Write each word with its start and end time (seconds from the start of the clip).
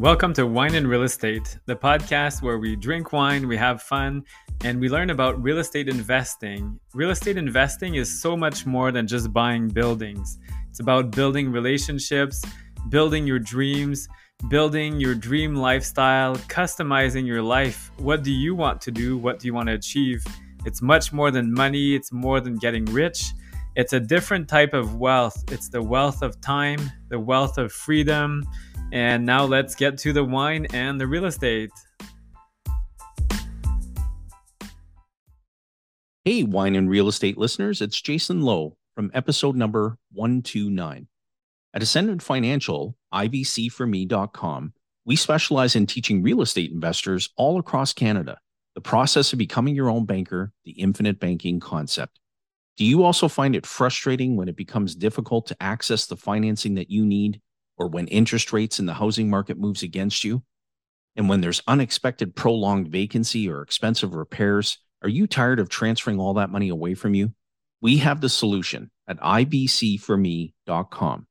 Welcome 0.00 0.32
to 0.32 0.46
Wine 0.46 0.76
and 0.76 0.88
Real 0.88 1.02
Estate, 1.02 1.58
the 1.66 1.76
podcast 1.76 2.40
where 2.40 2.58
we 2.58 2.74
drink 2.74 3.12
wine, 3.12 3.46
we 3.46 3.58
have 3.58 3.82
fun, 3.82 4.24
and 4.64 4.80
we 4.80 4.88
learn 4.88 5.10
about 5.10 5.42
real 5.42 5.58
estate 5.58 5.90
investing. 5.90 6.80
Real 6.94 7.10
estate 7.10 7.36
investing 7.36 7.96
is 7.96 8.22
so 8.22 8.34
much 8.34 8.64
more 8.64 8.92
than 8.92 9.06
just 9.06 9.30
buying 9.30 9.68
buildings, 9.68 10.38
it's 10.70 10.80
about 10.80 11.10
building 11.10 11.52
relationships, 11.52 12.42
building 12.88 13.26
your 13.26 13.38
dreams, 13.38 14.08
building 14.48 14.98
your 14.98 15.14
dream 15.14 15.54
lifestyle, 15.54 16.34
customizing 16.48 17.26
your 17.26 17.42
life. 17.42 17.90
What 17.98 18.22
do 18.22 18.32
you 18.32 18.54
want 18.54 18.80
to 18.80 18.90
do? 18.90 19.18
What 19.18 19.38
do 19.38 19.48
you 19.48 19.52
want 19.52 19.68
to 19.68 19.74
achieve? 19.74 20.24
It's 20.64 20.80
much 20.80 21.12
more 21.12 21.30
than 21.30 21.52
money, 21.52 21.94
it's 21.94 22.10
more 22.10 22.40
than 22.40 22.56
getting 22.56 22.86
rich. 22.86 23.34
It's 23.76 23.92
a 23.92 24.00
different 24.00 24.48
type 24.48 24.74
of 24.74 24.96
wealth. 24.96 25.44
It's 25.52 25.68
the 25.68 25.82
wealth 25.82 26.22
of 26.22 26.40
time, 26.40 26.90
the 27.08 27.20
wealth 27.20 27.58
of 27.58 27.72
freedom 27.72 28.44
and 28.92 29.24
now 29.24 29.44
let's 29.44 29.74
get 29.74 29.98
to 29.98 30.12
the 30.12 30.24
wine 30.24 30.66
and 30.72 31.00
the 31.00 31.06
real 31.06 31.26
estate. 31.26 31.70
Hey, 36.24 36.42
wine 36.42 36.74
and 36.74 36.90
real 36.90 37.08
estate 37.08 37.38
listeners, 37.38 37.80
it's 37.80 38.00
Jason 38.00 38.42
Lowe 38.42 38.76
from 38.94 39.10
episode 39.14 39.56
number 39.56 39.96
129. 40.12 41.06
At 41.72 41.82
Ascendant 41.82 42.22
Financial, 42.22 42.96
IBCforme.com, 43.14 44.72
we 45.04 45.16
specialize 45.16 45.76
in 45.76 45.86
teaching 45.86 46.22
real 46.22 46.42
estate 46.42 46.72
investors 46.72 47.30
all 47.36 47.58
across 47.58 47.92
Canada 47.92 48.38
the 48.74 48.80
process 48.80 49.32
of 49.32 49.38
becoming 49.38 49.74
your 49.74 49.90
own 49.90 50.04
banker, 50.04 50.52
the 50.64 50.72
infinite 50.72 51.18
banking 51.18 51.58
concept. 51.58 52.19
Do 52.80 52.86
you 52.86 53.04
also 53.04 53.28
find 53.28 53.54
it 53.54 53.66
frustrating 53.66 54.34
when 54.36 54.48
it 54.48 54.56
becomes 54.56 54.94
difficult 54.94 55.46
to 55.48 55.62
access 55.62 56.06
the 56.06 56.16
financing 56.16 56.76
that 56.76 56.90
you 56.90 57.04
need 57.04 57.42
or 57.76 57.88
when 57.88 58.08
interest 58.08 58.54
rates 58.54 58.78
in 58.78 58.86
the 58.86 58.94
housing 58.94 59.28
market 59.28 59.58
moves 59.58 59.82
against 59.82 60.24
you? 60.24 60.42
And 61.14 61.28
when 61.28 61.42
there's 61.42 61.60
unexpected 61.66 62.34
prolonged 62.34 62.88
vacancy 62.88 63.50
or 63.50 63.60
expensive 63.60 64.14
repairs, 64.14 64.78
are 65.02 65.10
you 65.10 65.26
tired 65.26 65.60
of 65.60 65.68
transferring 65.68 66.18
all 66.18 66.32
that 66.34 66.48
money 66.48 66.70
away 66.70 66.94
from 66.94 67.12
you? 67.12 67.34
We 67.82 67.98
have 67.98 68.22
the 68.22 68.30
solution 68.30 68.90
at 69.06 69.20
ibcforme.com. 69.20 71.26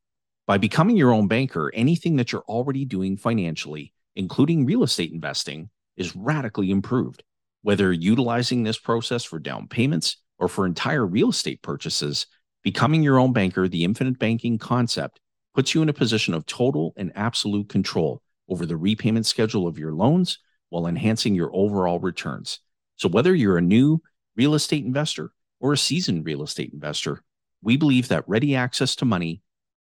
By 0.46 0.58
becoming 0.60 0.98
your 0.98 1.12
own 1.12 1.28
banker, 1.28 1.72
anything 1.74 2.18
that 2.18 2.32
you're 2.32 2.46
already 2.48 2.86
doing 2.86 3.18
financially, 3.18 3.92
including 4.16 4.68
real 4.68 4.84
estate 4.84 5.12
investing, 5.12 5.72
is 5.98 6.16
radically 6.16 6.70
improved. 6.70 7.24
Whether 7.64 7.92
utilizing 7.92 8.62
this 8.62 8.78
process 8.78 9.24
for 9.24 9.40
down 9.40 9.68
payments 9.68 10.18
or 10.40 10.48
for 10.48 10.66
entire 10.66 11.06
real 11.06 11.30
estate 11.30 11.62
purchases, 11.62 12.26
becoming 12.64 13.04
your 13.04 13.20
own 13.20 13.34
banker, 13.34 13.68
the 13.68 13.84
infinite 13.84 14.18
banking 14.18 14.58
concept, 14.58 15.20
puts 15.54 15.76
you 15.76 15.82
in 15.82 15.90
a 15.90 15.94
position 15.94 16.34
of 16.34 16.46
total 16.46 16.94
and 16.98 17.12
absolute 17.16 17.70
control 17.70 18.22
over 18.48 18.66
the 18.66 18.78
repayment 18.78 19.26
schedule 19.26 19.68
of 19.68 19.78
your 19.78 19.94
loans 19.94 20.40
while 20.70 20.88
enhancing 20.88 21.36
your 21.36 21.52
overall 21.54 22.00
returns. 22.00 22.60
So, 22.96 23.10
whether 23.10 23.36
you're 23.36 23.58
a 23.58 23.62
new 23.62 24.02
real 24.36 24.56
estate 24.56 24.86
investor 24.86 25.32
or 25.60 25.74
a 25.74 25.78
seasoned 25.78 26.26
real 26.26 26.44
estate 26.44 26.72
investor, 26.74 27.24
we 27.62 27.78
believe 27.78 28.08
that 28.08 28.28
ready 28.28 28.56
access 28.56 28.96
to 28.98 29.06
money 29.06 29.42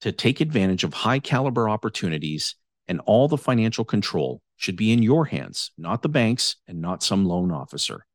to 0.01 0.13
take 0.13 0.41
advantage 0.41 0.85
of 0.85 0.95
high 0.95 1.19
caliber 1.19 1.69
opportunities 1.69 2.55
and 2.87 3.01
all 3.01 3.29
the 3.29 3.37
financial 3.37 3.85
control 3.85 4.41
should 4.57 4.77
be 4.77 4.93
in 4.93 5.03
your 5.03 5.27
hands, 5.27 5.73
not 5.77 6.03
the 6.03 6.09
bank's 6.09 6.57
and 6.67 6.81
not 6.81 7.03
some 7.03 7.25
loan 7.25 7.51
officer. 7.51 8.07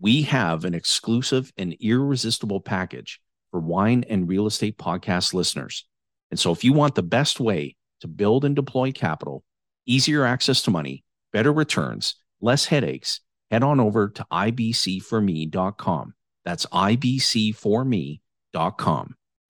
We 0.00 0.22
have 0.22 0.64
an 0.64 0.74
exclusive 0.74 1.52
and 1.56 1.74
irresistible 1.80 2.60
package 2.60 3.20
for 3.50 3.60
wine 3.60 4.04
and 4.08 4.28
real 4.28 4.46
estate 4.46 4.76
podcast 4.76 5.32
listeners. 5.32 5.86
And 6.30 6.38
so, 6.38 6.52
if 6.52 6.64
you 6.64 6.74
want 6.74 6.94
the 6.94 7.02
best 7.02 7.40
way 7.40 7.76
to 8.00 8.08
build 8.08 8.44
and 8.44 8.54
deploy 8.54 8.92
capital, 8.92 9.42
easier 9.86 10.26
access 10.26 10.60
to 10.62 10.70
money, 10.70 11.02
better 11.32 11.52
returns, 11.52 12.16
less 12.40 12.66
headaches, 12.66 13.20
head 13.50 13.62
on 13.62 13.80
over 13.80 14.08
to 14.10 14.26
ibcforme.com. 14.30 16.14
That's 16.44 16.66
ibcforme.com. 16.66 18.20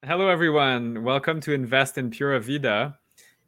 Hello, 0.05 0.28
everyone. 0.28 1.03
Welcome 1.03 1.41
to 1.41 1.53
Invest 1.53 1.99
in 1.99 2.11
Pura 2.11 2.39
Vida. 2.41 2.99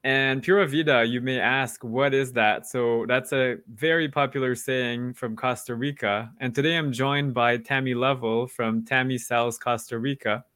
And 0.08 0.42
Pura 0.42 0.66
Vida, 0.66 1.04
you 1.04 1.20
may 1.20 1.38
ask, 1.38 1.84
what 1.84 2.14
is 2.14 2.32
that? 2.32 2.66
So, 2.66 3.04
that's 3.06 3.30
a 3.34 3.56
very 3.74 4.08
popular 4.08 4.54
saying 4.54 5.12
from 5.12 5.36
Costa 5.36 5.74
Rica. 5.74 6.32
And 6.41 6.54
today 6.54 6.78
I'm 6.78 6.92
joined 6.92 7.34
by 7.34 7.58
Tammy 7.58 7.92
Lovell 7.92 8.47
from 8.47 8.86
Tammy 8.86 9.18
Sells 9.18 9.58
Costa 9.58 9.98
Rica. 9.98 10.47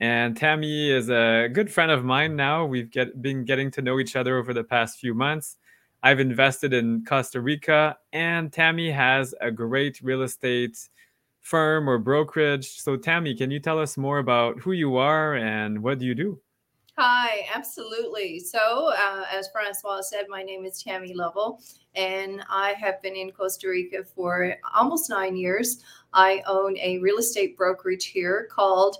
And 0.00 0.34
Tammy 0.34 0.90
is 0.90 1.10
a 1.10 1.50
good 1.52 1.70
friend 1.70 1.92
of 1.92 2.02
mine 2.02 2.34
now. 2.34 2.64
We've 2.64 2.90
get, 2.90 3.20
been 3.20 3.44
getting 3.44 3.70
to 3.72 3.82
know 3.82 4.00
each 4.00 4.16
other 4.16 4.38
over 4.38 4.54
the 4.54 4.64
past 4.64 4.98
few 4.98 5.12
months. 5.12 5.58
I've 6.02 6.18
invested 6.18 6.72
in 6.72 7.04
Costa 7.04 7.42
Rica, 7.42 7.98
and 8.14 8.50
Tammy 8.50 8.90
has 8.90 9.34
a 9.42 9.50
great 9.50 10.00
real 10.00 10.22
estate 10.22 10.78
firm 11.42 11.90
or 11.90 11.98
brokerage. 11.98 12.80
So, 12.80 12.96
Tammy, 12.96 13.34
can 13.34 13.50
you 13.50 13.60
tell 13.60 13.78
us 13.78 13.98
more 13.98 14.16
about 14.16 14.60
who 14.60 14.72
you 14.72 14.96
are 14.96 15.34
and 15.34 15.82
what 15.82 15.98
do 15.98 16.06
you 16.06 16.14
do? 16.14 16.40
Hi, 17.00 17.46
absolutely. 17.54 18.40
So, 18.40 18.88
uh, 18.88 19.24
as 19.32 19.48
Francois 19.52 20.00
said, 20.00 20.24
my 20.28 20.42
name 20.42 20.64
is 20.64 20.82
Tammy 20.82 21.14
Lovell, 21.14 21.60
and 21.94 22.42
I 22.50 22.72
have 22.72 23.00
been 23.02 23.14
in 23.14 23.30
Costa 23.30 23.68
Rica 23.68 24.02
for 24.02 24.56
almost 24.74 25.08
nine 25.08 25.36
years. 25.36 25.84
I 26.12 26.42
own 26.48 26.76
a 26.78 26.98
real 26.98 27.18
estate 27.18 27.56
brokerage 27.56 28.06
here 28.06 28.48
called 28.50 28.96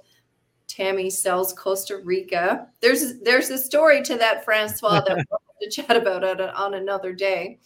Tammy 0.69 1.10
sells 1.10 1.53
Costa 1.54 1.97
Rica. 2.04 2.69
There's 2.81 3.19
there's 3.19 3.50
a 3.50 3.59
story 3.59 4.00
to 4.03 4.15
that, 4.15 4.44
Francois, 4.44 5.00
that 5.00 5.16
we'll 5.30 5.41
have 5.41 5.60
to 5.60 5.69
chat 5.69 5.97
about 5.97 6.22
it 6.22 6.41
on 6.41 6.75
another 6.75 7.12
day. 7.12 7.59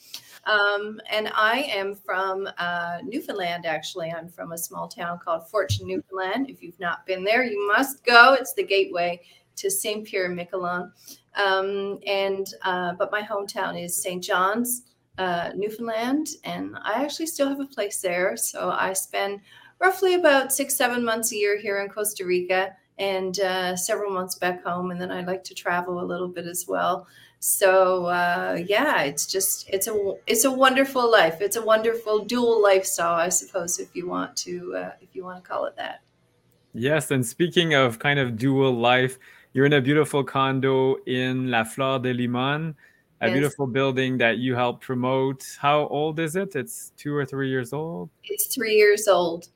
Um, 0.44 0.99
and 1.10 1.31
I 1.34 1.70
am 1.75 1.94
from 1.94 2.49
uh, 2.56 3.00
Newfoundland, 3.04 3.66
actually. 3.66 4.10
I'm 4.10 4.31
from 4.31 4.53
a 4.53 4.59
small 4.59 4.88
town 4.88 5.20
called 5.22 5.50
Fortune, 5.50 5.87
Newfoundland. 5.87 6.49
If 6.49 6.62
you've 6.62 6.81
not 6.81 7.04
been 7.04 7.22
there, 7.22 7.44
you 7.44 7.69
must 7.69 8.03
go. 8.03 8.32
It's 8.32 8.54
the 8.54 8.64
gateway 8.64 9.20
to 9.57 9.71
St. 9.71 10.07
Pierre 10.07 10.31
Miquelon. 10.31 10.91
Um, 11.35 11.99
and 12.07 12.47
uh, 12.63 12.93
but 12.99 13.11
my 13.11 13.23
hometown 13.23 13.83
is 13.83 14.03
St. 14.03 14.23
John's, 14.23 14.83
uh, 15.19 15.51
Newfoundland, 15.55 16.29
and 16.45 16.77
I 16.83 17.05
actually 17.05 17.27
still 17.27 17.49
have 17.49 17.61
a 17.61 17.67
place 17.67 18.01
there. 18.01 18.37
So 18.37 18.71
I 18.71 18.93
spend 18.93 19.41
roughly 19.79 20.15
about 20.15 20.53
six, 20.53 20.77
seven 20.77 21.05
months 21.05 21.33
a 21.33 21.37
year 21.37 21.59
here 21.59 21.81
in 21.81 21.89
Costa 21.89 22.25
Rica 22.25 22.75
and 22.99 23.39
uh, 23.41 23.77
several 23.77 24.12
months 24.12 24.37
back 24.37 24.65
home. 24.65 24.91
And 24.91 25.01
then 25.01 25.11
I 25.11 25.23
like 25.23 25.43
to 25.45 25.55
travel 25.55 26.01
a 26.01 26.05
little 26.05 26.29
bit 26.29 26.47
as 26.47 26.67
well. 26.69 27.07
So 27.41 28.07
uh, 28.07 28.62
yeah, 28.69 29.03
it's 29.03 29.27
just 29.27 29.69
it's 29.69 29.89
a 29.89 30.15
it's 30.29 30.45
a 30.45 30.51
wonderful 30.51 31.11
life. 31.11 31.41
It's 31.41 31.57
a 31.57 31.62
wonderful 31.62 32.25
dual 32.25 32.62
lifestyle, 32.62 33.17
I 33.17 33.31
suppose, 33.31 33.81
if 33.81 33.97
you 33.97 34.07
want 34.07 34.37
to 34.37 34.77
uh, 34.77 34.91
if 35.01 35.09
you 35.15 35.25
want 35.25 35.43
to 35.43 35.51
call 35.51 35.65
it 35.65 35.77
that. 35.77 36.03
Yes, 36.73 37.11
and 37.11 37.27
speaking 37.27 37.75
of 37.75 37.99
kind 37.99 38.21
of 38.21 38.39
dual 38.39 38.73
life, 38.73 39.19
you're 39.53 39.67
in 39.67 39.75
a 39.75 39.81
beautiful 39.81 40.25
condo 40.25 40.97
in 41.07 41.51
La 41.51 41.65
Flor 41.65 41.99
de 41.99 42.13
Limon, 42.13 42.75
a 43.21 43.29
yes. 43.29 43.35
beautiful 43.35 43.67
building 43.67 44.19
that 44.19 44.39
you 44.39 44.55
help 44.55 44.81
promote. 44.81 45.45
How 45.61 45.87
old 45.89 46.19
is 46.19 46.37
it? 46.37 46.57
It's 46.57 46.93
two 46.97 47.15
or 47.15 47.27
three 47.27 47.49
years 47.49 47.73
old. 47.73 48.11
It's 48.25 48.47
three 48.47 48.75
years 48.75 49.07
old. 49.09 49.49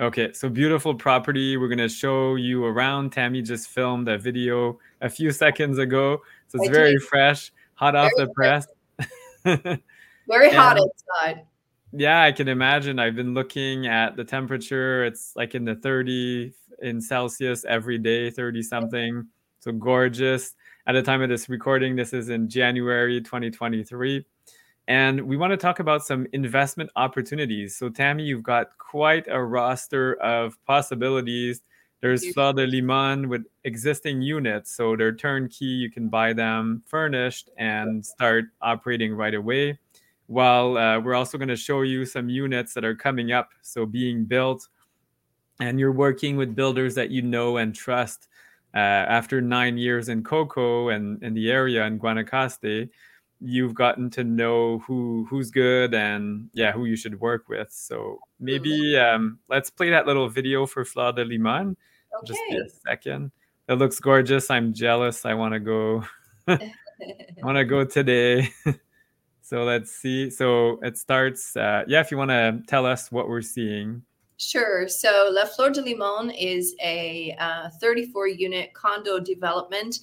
Okay, 0.00 0.32
so 0.32 0.48
beautiful 0.48 0.94
property. 0.94 1.56
We're 1.56 1.68
gonna 1.68 1.88
show 1.88 2.36
you 2.36 2.64
around. 2.64 3.10
Tammy 3.10 3.42
just 3.42 3.68
filmed 3.68 4.08
a 4.08 4.18
video 4.18 4.78
a 5.00 5.08
few 5.08 5.32
seconds 5.32 5.78
ago, 5.78 6.20
so 6.46 6.58
it's 6.60 6.68
very 6.68 6.98
fresh, 6.98 7.50
hot 7.74 7.94
very 7.94 8.06
off 8.06 8.12
the 8.16 8.28
press. 8.28 8.66
very 10.28 10.50
hot 10.50 10.78
inside. 10.78 11.46
Yeah, 11.92 12.22
I 12.22 12.32
can 12.32 12.48
imagine. 12.48 12.98
I've 12.98 13.16
been 13.16 13.34
looking 13.34 13.86
at 13.86 14.14
the 14.14 14.24
temperature. 14.24 15.04
It's 15.04 15.34
like 15.34 15.54
in 15.54 15.64
the 15.64 15.74
30 15.74 16.52
in 16.82 17.00
Celsius 17.00 17.64
every 17.64 17.98
day, 17.98 18.30
30 18.30 18.62
something. 18.62 19.26
So 19.68 19.72
gorgeous. 19.72 20.54
At 20.86 20.92
the 20.92 21.02
time 21.02 21.20
of 21.20 21.28
this 21.28 21.50
recording, 21.50 21.94
this 21.94 22.14
is 22.14 22.30
in 22.30 22.48
January 22.48 23.20
2023. 23.20 24.24
And 24.86 25.20
we 25.20 25.36
want 25.36 25.50
to 25.50 25.58
talk 25.58 25.78
about 25.78 26.06
some 26.06 26.26
investment 26.32 26.88
opportunities. 26.96 27.76
So, 27.76 27.90
Tammy, 27.90 28.22
you've 28.22 28.42
got 28.42 28.78
quite 28.78 29.26
a 29.28 29.44
roster 29.44 30.14
of 30.22 30.56
possibilities. 30.64 31.60
There's 32.00 32.32
Fleur 32.32 32.54
de 32.54 32.66
Limon 32.66 33.28
with 33.28 33.44
existing 33.64 34.22
units. 34.22 34.74
So, 34.74 34.96
they're 34.96 35.14
turnkey. 35.14 35.66
You 35.66 35.90
can 35.90 36.08
buy 36.08 36.32
them 36.32 36.82
furnished 36.86 37.50
and 37.58 38.02
start 38.02 38.46
operating 38.62 39.14
right 39.14 39.34
away. 39.34 39.78
While 40.28 40.78
uh, 40.78 40.98
we're 40.98 41.14
also 41.14 41.36
going 41.36 41.48
to 41.48 41.56
show 41.56 41.82
you 41.82 42.06
some 42.06 42.30
units 42.30 42.72
that 42.72 42.86
are 42.86 42.94
coming 42.94 43.32
up. 43.32 43.50
So, 43.60 43.84
being 43.84 44.24
built. 44.24 44.66
And 45.60 45.78
you're 45.78 45.92
working 45.92 46.38
with 46.38 46.54
builders 46.54 46.94
that 46.94 47.10
you 47.10 47.20
know 47.20 47.58
and 47.58 47.74
trust. 47.74 48.28
Uh, 48.74 48.78
after 48.78 49.40
nine 49.40 49.78
years 49.78 50.08
in 50.08 50.22
Coco 50.22 50.90
and 50.90 51.22
in 51.22 51.34
the 51.34 51.50
area 51.50 51.84
in 51.84 51.98
Guanacaste, 51.98 52.88
you've 53.40 53.74
gotten 53.74 54.10
to 54.10 54.24
know 54.24 54.78
who 54.80 55.26
who's 55.30 55.50
good 55.50 55.94
and 55.94 56.50
yeah 56.54 56.72
who 56.72 56.86
you 56.86 56.96
should 56.96 57.20
work 57.20 57.48
with 57.48 57.70
so 57.70 58.18
maybe 58.40 58.98
um, 58.98 59.38
let's 59.48 59.70
play 59.70 59.90
that 59.90 60.08
little 60.08 60.28
video 60.28 60.66
for 60.66 60.84
Fleur 60.84 61.12
de 61.12 61.24
Limon 61.24 61.76
okay. 62.18 62.26
just 62.26 62.40
a 62.50 62.68
second 62.84 63.30
it 63.68 63.74
looks 63.74 64.00
gorgeous 64.00 64.50
i'm 64.50 64.74
jealous 64.74 65.24
i 65.24 65.34
want 65.34 65.54
to 65.54 65.60
go 65.60 66.02
i 66.48 66.72
want 67.44 67.56
to 67.56 67.64
go 67.64 67.84
today 67.84 68.50
So 69.48 69.64
let's 69.64 69.90
see. 69.90 70.28
So 70.28 70.78
it 70.82 70.98
starts. 70.98 71.56
Uh, 71.56 71.82
yeah, 71.86 72.00
if 72.00 72.10
you 72.10 72.18
want 72.18 72.30
to 72.30 72.60
tell 72.66 72.84
us 72.84 73.10
what 73.10 73.30
we're 73.30 73.40
seeing. 73.40 74.02
Sure. 74.38 74.86
So 74.86 75.28
La 75.32 75.44
Flor 75.44 75.70
de 75.70 75.82
Limon 75.82 76.30
is 76.30 76.76
a 76.80 77.34
uh, 77.40 77.70
34 77.80 78.28
unit 78.28 78.72
condo 78.72 79.18
development 79.18 79.98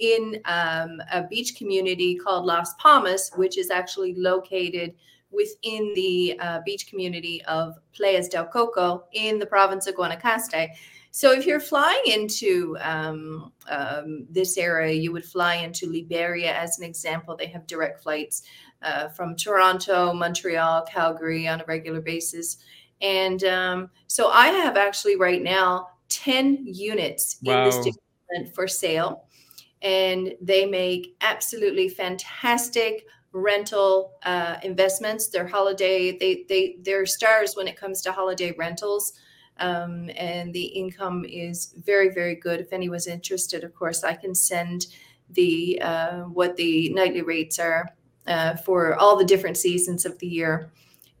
in 0.00 0.40
um, 0.44 1.00
a 1.12 1.22
beach 1.22 1.56
community 1.56 2.16
called 2.16 2.44
Las 2.44 2.74
Palmas, 2.74 3.30
which 3.36 3.56
is 3.56 3.70
actually 3.70 4.14
located 4.16 4.94
within 5.30 5.92
the 5.94 6.36
uh, 6.40 6.60
beach 6.66 6.88
community 6.88 7.44
of 7.44 7.78
Playas 7.96 8.28
del 8.28 8.46
Coco 8.46 9.04
in 9.12 9.38
the 9.38 9.46
province 9.46 9.86
of 9.86 9.94
Guanacaste. 9.94 10.68
So 11.12 11.32
if 11.32 11.46
you're 11.46 11.60
flying 11.60 12.02
into 12.06 12.76
um, 12.80 13.52
um, 13.70 14.26
this 14.28 14.58
area, 14.58 14.94
you 14.94 15.12
would 15.12 15.24
fly 15.24 15.54
into 15.54 15.88
Liberia 15.88 16.54
as 16.54 16.78
an 16.78 16.84
example. 16.84 17.36
They 17.36 17.46
have 17.46 17.66
direct 17.68 18.02
flights 18.02 18.42
uh, 18.82 19.08
from 19.08 19.36
Toronto, 19.36 20.12
Montreal, 20.12 20.82
Calgary 20.82 21.46
on 21.46 21.60
a 21.60 21.64
regular 21.66 22.00
basis. 22.00 22.58
And 23.00 23.42
um, 23.44 23.90
so 24.06 24.28
I 24.28 24.48
have 24.48 24.76
actually 24.76 25.16
right 25.16 25.42
now 25.42 25.88
10 26.08 26.64
units 26.66 27.38
wow. 27.42 27.58
in 27.58 27.64
this 27.64 27.76
development 27.76 28.54
for 28.54 28.66
sale. 28.68 29.24
And 29.82 30.34
they 30.40 30.66
make 30.66 31.16
absolutely 31.20 31.88
fantastic 31.88 33.06
rental 33.32 34.12
uh, 34.24 34.56
investments. 34.62 35.28
They're 35.28 35.46
holiday, 35.46 36.16
they, 36.16 36.44
they, 36.48 36.76
they're 36.80 37.06
stars 37.06 37.54
when 37.54 37.68
it 37.68 37.76
comes 37.76 38.00
to 38.02 38.12
holiday 38.12 38.54
rentals. 38.58 39.12
Um, 39.58 40.10
and 40.16 40.52
the 40.52 40.64
income 40.64 41.24
is 41.24 41.74
very, 41.84 42.10
very 42.10 42.34
good. 42.34 42.60
If 42.60 42.72
anyone's 42.72 43.06
interested, 43.06 43.64
of 43.64 43.74
course, 43.74 44.04
I 44.04 44.14
can 44.14 44.34
send 44.34 44.86
the 45.30 45.80
uh, 45.80 46.20
what 46.22 46.56
the 46.56 46.90
nightly 46.90 47.22
rates 47.22 47.58
are 47.58 47.88
uh, 48.26 48.56
for 48.56 48.94
all 48.96 49.16
the 49.16 49.24
different 49.24 49.56
seasons 49.56 50.04
of 50.04 50.18
the 50.18 50.26
year. 50.26 50.72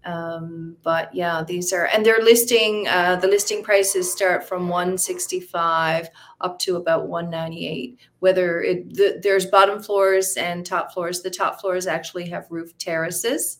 Um, 0.06 0.76
but 0.84 1.12
yeah, 1.12 1.42
these 1.42 1.72
are, 1.72 1.86
and 1.86 2.06
they're 2.06 2.22
listing, 2.22 2.86
uh, 2.86 3.16
the 3.16 3.26
listing 3.26 3.64
prices 3.64 4.10
start 4.10 4.48
from 4.48 4.68
165 4.68 6.08
up 6.40 6.60
to 6.60 6.76
about 6.76 7.08
198. 7.08 7.98
Whether 8.20 8.62
it, 8.62 8.94
the, 8.94 9.18
there's 9.20 9.46
bottom 9.46 9.82
floors 9.82 10.36
and 10.36 10.64
top 10.64 10.92
floors, 10.92 11.22
the 11.22 11.30
top 11.30 11.60
floors 11.60 11.88
actually 11.88 12.28
have 12.28 12.46
roof 12.50 12.78
terraces. 12.78 13.58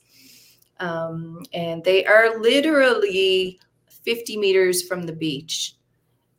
Um, 0.78 1.42
and 1.52 1.82
they 1.82 2.04
are 2.04 2.38
literally 2.38 3.58
50 4.04 4.36
meters 4.36 4.86
from 4.86 5.02
the 5.02 5.12
beach. 5.12 5.74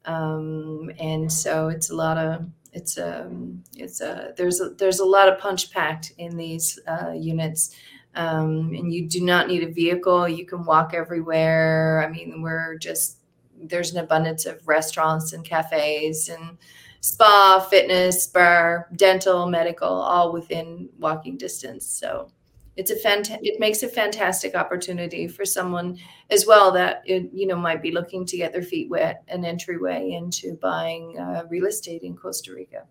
Um, 0.05 0.89
and 1.01 1.29
so 1.29 1.67
it's 1.67 1.89
a 1.89 1.95
lot 1.95 2.17
of, 2.17 2.45
it's 2.71 2.97
a, 2.97 3.25
um, 3.25 3.61
it's 3.75 3.99
a, 3.99 4.33
there's 4.37 4.61
a, 4.61 4.69
there's 4.69 4.99
a 4.99 5.05
lot 5.05 5.27
of 5.27 5.37
punch 5.37 5.69
packed 5.71 6.13
in 6.17 6.37
these 6.37 6.79
uh, 6.87 7.11
units 7.11 7.75
um, 8.15 8.73
and 8.73 8.93
you 8.93 9.07
do 9.07 9.21
not 9.21 9.47
need 9.47 9.63
a 9.63 9.71
vehicle. 9.71 10.27
You 10.27 10.45
can 10.45 10.65
walk 10.65 10.93
everywhere. 10.93 12.03
I 12.05 12.11
mean, 12.11 12.41
we're 12.41 12.77
just 12.77 13.17
there's 13.59 13.91
an 13.93 14.03
abundance 14.03 14.45
of 14.45 14.67
restaurants 14.67 15.33
and 15.33 15.43
cafes 15.43 16.29
and 16.29 16.57
spa, 17.01 17.65
fitness, 17.69 18.27
bar, 18.27 18.87
dental, 18.95 19.47
medical, 19.47 19.87
all 19.87 20.31
within 20.31 20.89
walking 20.99 21.37
distance. 21.37 21.85
So 21.85 22.31
it's 22.75 22.91
a 22.91 22.95
fant- 22.95 23.39
it 23.41 23.59
makes 23.59 23.83
a 23.83 23.87
fantastic 23.87 24.55
opportunity 24.55 25.27
for 25.27 25.45
someone 25.45 25.97
as 26.29 26.45
well 26.45 26.71
that 26.71 27.01
it, 27.05 27.29
you 27.33 27.47
know 27.47 27.55
might 27.55 27.81
be 27.81 27.91
looking 27.91 28.25
to 28.25 28.37
get 28.37 28.53
their 28.53 28.61
feet 28.61 28.89
wet 28.89 29.23
an 29.27 29.43
entryway 29.43 30.11
into 30.11 30.55
buying 30.55 31.17
uh, 31.19 31.43
real 31.49 31.65
estate 31.65 32.03
in 32.03 32.15
Costa 32.15 32.53
Rica. 32.53 32.83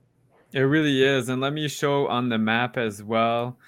It 0.53 0.61
really 0.61 1.03
is, 1.03 1.29
and 1.29 1.41
let 1.41 1.53
me 1.53 1.69
show 1.69 2.07
on 2.09 2.29
the 2.29 2.39
map 2.39 2.77
as 2.77 3.03
well 3.03 3.59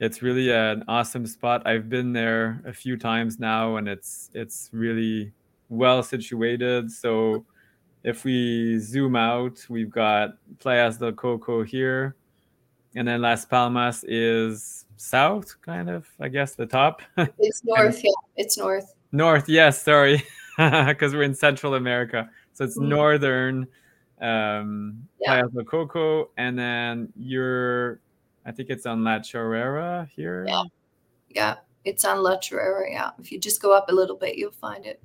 it's 0.00 0.22
really 0.22 0.50
an 0.50 0.84
awesome 0.88 1.26
spot. 1.26 1.66
I've 1.66 1.88
been 1.88 2.12
there 2.12 2.62
a 2.66 2.72
few 2.72 2.96
times 2.96 3.38
now, 3.38 3.76
and 3.76 3.88
it's 3.88 4.30
it's 4.34 4.68
really 4.72 5.32
well 5.68 6.02
situated. 6.02 6.90
So 6.90 7.44
if 8.04 8.24
we 8.24 8.78
zoom 8.78 9.16
out, 9.16 9.64
we've 9.68 9.90
got 9.90 10.36
Playas 10.58 10.98
del 10.98 11.12
Coco 11.12 11.62
here, 11.62 12.14
and 12.94 13.08
then 13.08 13.22
Las 13.22 13.44
Palmas 13.44 14.04
is 14.04 14.84
south, 14.96 15.54
kind 15.62 15.88
of. 15.88 16.06
I 16.20 16.28
guess 16.28 16.54
the 16.54 16.66
top. 16.66 17.02
It's 17.38 17.62
north. 17.64 18.00
yeah, 18.04 18.10
it's 18.36 18.58
north. 18.58 18.94
North, 19.12 19.48
yes. 19.48 19.82
Sorry, 19.82 20.22
because 20.58 21.14
we're 21.14 21.22
in 21.22 21.34
Central 21.34 21.74
America, 21.74 22.28
so 22.52 22.64
it's 22.64 22.78
mm-hmm. 22.78 22.90
northern 22.90 23.66
um, 24.20 25.08
yeah. 25.20 25.40
Playas 25.40 25.54
del 25.54 25.64
Coco, 25.64 26.30
and 26.36 26.58
then 26.58 27.12
you're 27.16 28.00
I 28.46 28.52
think 28.52 28.70
it's 28.70 28.86
on 28.86 29.02
La 29.04 29.18
Chorrera 29.20 30.08
here. 30.14 30.46
Yeah. 30.48 30.62
Yeah. 31.28 31.56
It's 31.84 32.04
on 32.04 32.22
La 32.22 32.36
Chorrera. 32.38 32.90
Yeah. 32.90 33.10
If 33.18 33.30
you 33.30 33.38
just 33.38 33.60
go 33.60 33.72
up 33.72 33.88
a 33.88 33.94
little 33.94 34.16
bit, 34.16 34.38
you'll 34.38 34.52
find 34.52 34.86
it. 34.86 35.02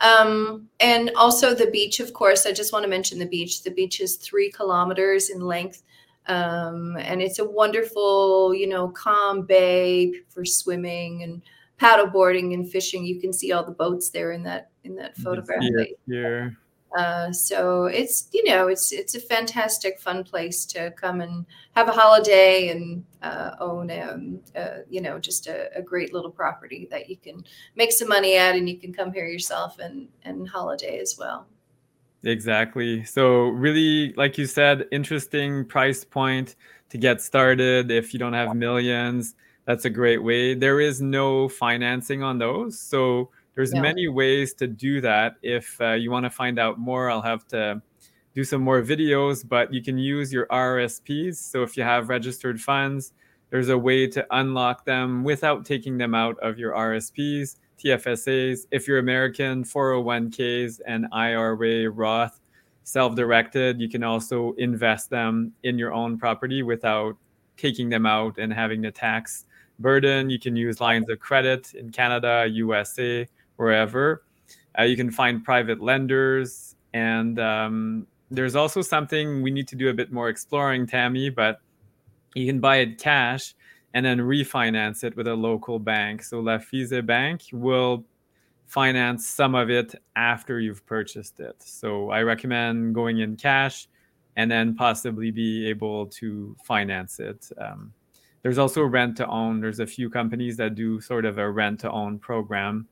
Um, 0.00 0.68
and 0.80 1.10
also 1.16 1.54
the 1.54 1.70
beach, 1.70 2.00
of 2.00 2.12
course. 2.12 2.46
I 2.46 2.52
just 2.52 2.72
want 2.72 2.82
to 2.82 2.88
mention 2.88 3.18
the 3.18 3.26
beach. 3.26 3.62
The 3.62 3.70
beach 3.70 4.00
is 4.00 4.16
three 4.16 4.50
kilometers 4.50 5.30
in 5.30 5.40
length. 5.40 5.82
Um, 6.26 6.96
and 6.98 7.22
it's 7.22 7.38
a 7.38 7.44
wonderful, 7.44 8.54
you 8.54 8.68
know, 8.68 8.88
calm 8.88 9.46
bay 9.46 10.12
for 10.28 10.44
swimming 10.44 11.22
and 11.22 11.42
paddle 11.78 12.06
boarding 12.06 12.52
and 12.54 12.70
fishing. 12.70 13.04
You 13.04 13.20
can 13.20 13.32
see 13.32 13.52
all 13.52 13.64
the 13.64 13.72
boats 13.72 14.10
there 14.10 14.32
in 14.32 14.42
that 14.44 14.70
in 14.84 14.94
that 14.96 15.16
photograph. 15.16 15.62
Here. 16.06 16.56
Uh, 16.96 17.30
so 17.30 17.84
it's 17.84 18.28
you 18.32 18.42
know 18.44 18.66
it's 18.66 18.92
it's 18.92 19.14
a 19.14 19.20
fantastic 19.20 20.00
fun 20.00 20.24
place 20.24 20.64
to 20.64 20.90
come 20.92 21.20
and 21.20 21.46
have 21.76 21.88
a 21.88 21.92
holiday 21.92 22.68
and 22.68 23.04
uh, 23.22 23.52
own 23.60 23.90
um, 23.92 24.40
you 24.88 25.00
know 25.00 25.18
just 25.18 25.46
a, 25.46 25.70
a, 25.76 25.82
great 25.82 26.12
little 26.12 26.32
property 26.32 26.88
that 26.90 27.08
you 27.08 27.16
can 27.16 27.44
make 27.76 27.92
some 27.92 28.08
money 28.08 28.36
at 28.36 28.56
and 28.56 28.68
you 28.68 28.76
can 28.76 28.92
come 28.92 29.12
here 29.12 29.26
yourself 29.26 29.78
and 29.78 30.08
and 30.24 30.48
holiday 30.48 30.98
as 30.98 31.16
well. 31.16 31.46
Exactly. 32.24 33.04
So 33.04 33.48
really, 33.48 34.12
like 34.14 34.36
you 34.36 34.46
said, 34.46 34.86
interesting 34.90 35.64
price 35.64 36.04
point 36.04 36.56
to 36.88 36.98
get 36.98 37.22
started. 37.22 37.90
If 37.90 38.12
you 38.12 38.18
don't 38.18 38.32
have 38.32 38.54
millions, 38.56 39.36
that's 39.64 39.84
a 39.84 39.90
great 39.90 40.22
way. 40.22 40.54
There 40.54 40.80
is 40.80 41.00
no 41.00 41.48
financing 41.48 42.24
on 42.24 42.38
those, 42.38 42.78
so 42.78 43.30
there's 43.54 43.72
yeah. 43.74 43.80
many 43.80 44.08
ways 44.08 44.54
to 44.54 44.66
do 44.66 45.00
that. 45.00 45.36
If 45.42 45.80
uh, 45.80 45.92
you 45.92 46.10
want 46.10 46.24
to 46.24 46.30
find 46.30 46.58
out 46.58 46.78
more, 46.78 47.10
I'll 47.10 47.22
have 47.22 47.46
to 47.48 47.82
do 48.34 48.44
some 48.44 48.62
more 48.62 48.82
videos, 48.82 49.46
but 49.46 49.72
you 49.72 49.82
can 49.82 49.98
use 49.98 50.32
your 50.32 50.46
RSPs. 50.46 51.36
So 51.36 51.62
if 51.62 51.76
you 51.76 51.82
have 51.82 52.08
registered 52.08 52.60
funds, 52.60 53.12
there's 53.50 53.68
a 53.68 53.78
way 53.78 54.06
to 54.06 54.24
unlock 54.30 54.84
them 54.84 55.24
without 55.24 55.64
taking 55.64 55.98
them 55.98 56.14
out 56.14 56.38
of 56.38 56.58
your 56.58 56.72
RSPs, 56.72 57.56
TFSAs. 57.82 58.66
If 58.70 58.86
you're 58.86 58.98
American, 58.98 59.64
401ks 59.64 60.80
and 60.86 61.06
IRA 61.12 61.90
Roth 61.90 62.40
self 62.84 63.16
directed, 63.16 63.80
you 63.80 63.88
can 63.88 64.04
also 64.04 64.52
invest 64.52 65.10
them 65.10 65.52
in 65.64 65.78
your 65.78 65.92
own 65.92 66.16
property 66.16 66.62
without 66.62 67.16
taking 67.56 67.88
them 67.88 68.06
out 68.06 68.38
and 68.38 68.52
having 68.52 68.80
the 68.80 68.90
tax 68.90 69.46
burden. 69.80 70.30
You 70.30 70.38
can 70.38 70.54
use 70.54 70.80
lines 70.80 71.08
of 71.10 71.18
credit 71.18 71.74
in 71.74 71.90
Canada, 71.90 72.46
USA, 72.50 73.26
wherever. 73.60 74.22
Uh, 74.78 74.84
you 74.84 74.96
can 74.96 75.10
find 75.10 75.44
private 75.44 75.80
lenders, 75.80 76.76
and 76.94 77.38
um, 77.38 78.06
there's 78.30 78.56
also 78.56 78.80
something 78.80 79.42
we 79.42 79.50
need 79.50 79.68
to 79.68 79.76
do 79.76 79.90
a 79.90 79.94
bit 79.94 80.10
more 80.10 80.28
exploring, 80.28 80.86
Tammy. 80.86 81.28
But 81.28 81.60
you 82.34 82.46
can 82.46 82.60
buy 82.60 82.76
it 82.76 82.98
cash 82.98 83.54
and 83.92 84.06
then 84.06 84.18
refinance 84.18 85.04
it 85.04 85.16
with 85.16 85.26
a 85.26 85.34
local 85.34 85.78
bank. 85.78 86.22
So 86.22 86.40
LAFISE 86.40 87.04
Bank 87.04 87.42
will 87.52 88.04
finance 88.66 89.26
some 89.26 89.56
of 89.56 89.68
it 89.68 89.96
after 90.14 90.60
you've 90.60 90.86
purchased 90.86 91.40
it. 91.40 91.56
So 91.58 92.10
I 92.10 92.22
recommend 92.22 92.94
going 92.94 93.18
in 93.18 93.36
cash 93.36 93.88
and 94.36 94.48
then 94.48 94.76
possibly 94.76 95.32
be 95.32 95.66
able 95.68 96.06
to 96.06 96.56
finance 96.64 97.18
it. 97.18 97.50
Um, 97.58 97.92
there's 98.42 98.58
also 98.58 98.82
rent 98.84 99.16
to 99.16 99.26
own. 99.26 99.60
There's 99.60 99.80
a 99.80 99.86
few 99.86 100.08
companies 100.08 100.56
that 100.58 100.76
do 100.76 101.00
sort 101.00 101.24
of 101.24 101.38
a 101.38 101.50
rent 101.50 101.80
to 101.80 101.90
own 101.90 102.18
program 102.20 102.86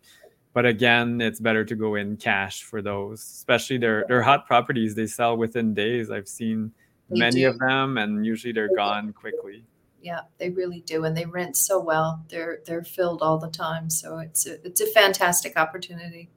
but 0.59 0.67
again 0.67 1.21
it's 1.21 1.39
better 1.39 1.65
to 1.65 1.77
go 1.77 1.95
in 1.95 2.17
cash 2.17 2.65
for 2.65 2.83
those 2.83 3.21
especially 3.21 3.79
they're 3.79 4.05
they're 4.09 4.23
hot 4.23 4.45
properties. 4.45 4.93
They 4.97 5.07
sell 5.07 5.37
within 5.37 5.73
days. 5.73 6.11
I've 6.11 6.27
seen 6.27 6.73
they 7.09 7.21
many 7.21 7.43
do. 7.43 7.51
of 7.51 7.61
them 7.61 7.97
and 7.97 8.27
usually 8.27 8.53
they're 8.53 8.75
gone 8.75 9.13
quickly. 9.13 9.63
Yeah 10.03 10.23
they 10.39 10.51
really 10.51 10.81
do 10.81 11.05
and 11.05 11.17
they 11.17 11.27
rent 11.27 11.57
so 11.57 11.79
well. 11.79 12.25
They're 12.29 12.59
they're 12.67 12.83
filled 12.83 13.23
all 13.23 13.39
the 13.39 13.51
time 13.51 13.89
so 13.89 14.19
it's 14.19 14.49
a, 14.49 14.55
it's 14.67 14.81
a 14.81 14.87
fantastic 14.87 15.57
opportunity 15.57 16.29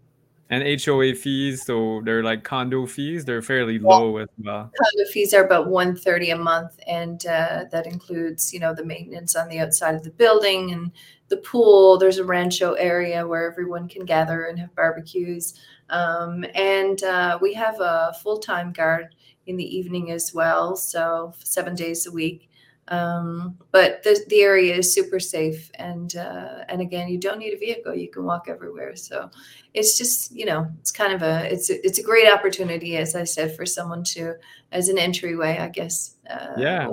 and 0.51 0.81
HOA 0.83 1.15
fees, 1.15 1.65
so 1.65 2.01
they're 2.03 2.23
like 2.23 2.43
condo 2.43 2.85
fees. 2.85 3.23
They're 3.23 3.41
fairly 3.41 3.79
low 3.79 4.17
as 4.17 4.27
well. 4.37 4.69
Condo 4.77 5.09
fees 5.09 5.33
are 5.33 5.45
about 5.45 5.69
one 5.69 5.95
thirty 5.95 6.29
a 6.29 6.37
month, 6.37 6.77
and 6.85 7.25
uh, 7.25 7.65
that 7.71 7.87
includes, 7.87 8.53
you 8.53 8.59
know, 8.59 8.75
the 8.75 8.83
maintenance 8.83 9.35
on 9.37 9.47
the 9.47 9.59
outside 9.59 9.95
of 9.95 10.03
the 10.03 10.11
building 10.11 10.73
and 10.73 10.91
the 11.29 11.37
pool. 11.37 11.97
There's 11.97 12.17
a 12.17 12.25
rancho 12.25 12.73
area 12.73 13.25
where 13.25 13.49
everyone 13.49 13.87
can 13.87 14.03
gather 14.03 14.43
and 14.43 14.59
have 14.59 14.75
barbecues. 14.75 15.57
Um, 15.89 16.45
and 16.53 17.01
uh, 17.01 17.39
we 17.41 17.53
have 17.53 17.79
a 17.79 18.13
full 18.21 18.37
time 18.37 18.73
guard 18.73 19.15
in 19.47 19.55
the 19.55 19.77
evening 19.77 20.11
as 20.11 20.33
well. 20.33 20.75
So 20.75 21.33
seven 21.39 21.75
days 21.75 22.05
a 22.05 22.11
week. 22.11 22.50
Um, 22.87 23.57
but 23.71 24.03
the, 24.03 24.23
the 24.27 24.41
area 24.41 24.75
is 24.75 24.93
super 24.93 25.19
safe, 25.19 25.71
and 25.75 26.15
uh, 26.15 26.65
and 26.67 26.81
again, 26.81 27.07
you 27.07 27.17
don't 27.17 27.39
need 27.39 27.53
a 27.53 27.57
vehicle; 27.57 27.95
you 27.95 28.09
can 28.09 28.23
walk 28.25 28.47
everywhere. 28.49 28.95
So 28.95 29.29
it's 29.73 29.97
just 29.97 30.31
you 30.35 30.45
know, 30.45 30.67
it's 30.79 30.91
kind 30.91 31.13
of 31.13 31.21
a 31.21 31.51
it's 31.51 31.69
a, 31.69 31.85
it's 31.85 31.99
a 31.99 32.03
great 32.03 32.29
opportunity, 32.29 32.97
as 32.97 33.15
I 33.15 33.23
said, 33.23 33.55
for 33.55 33.65
someone 33.65 34.03
to 34.15 34.35
as 34.71 34.89
an 34.89 34.97
entryway, 34.97 35.57
I 35.59 35.69
guess. 35.69 36.15
Uh, 36.29 36.53
yeah. 36.57 36.89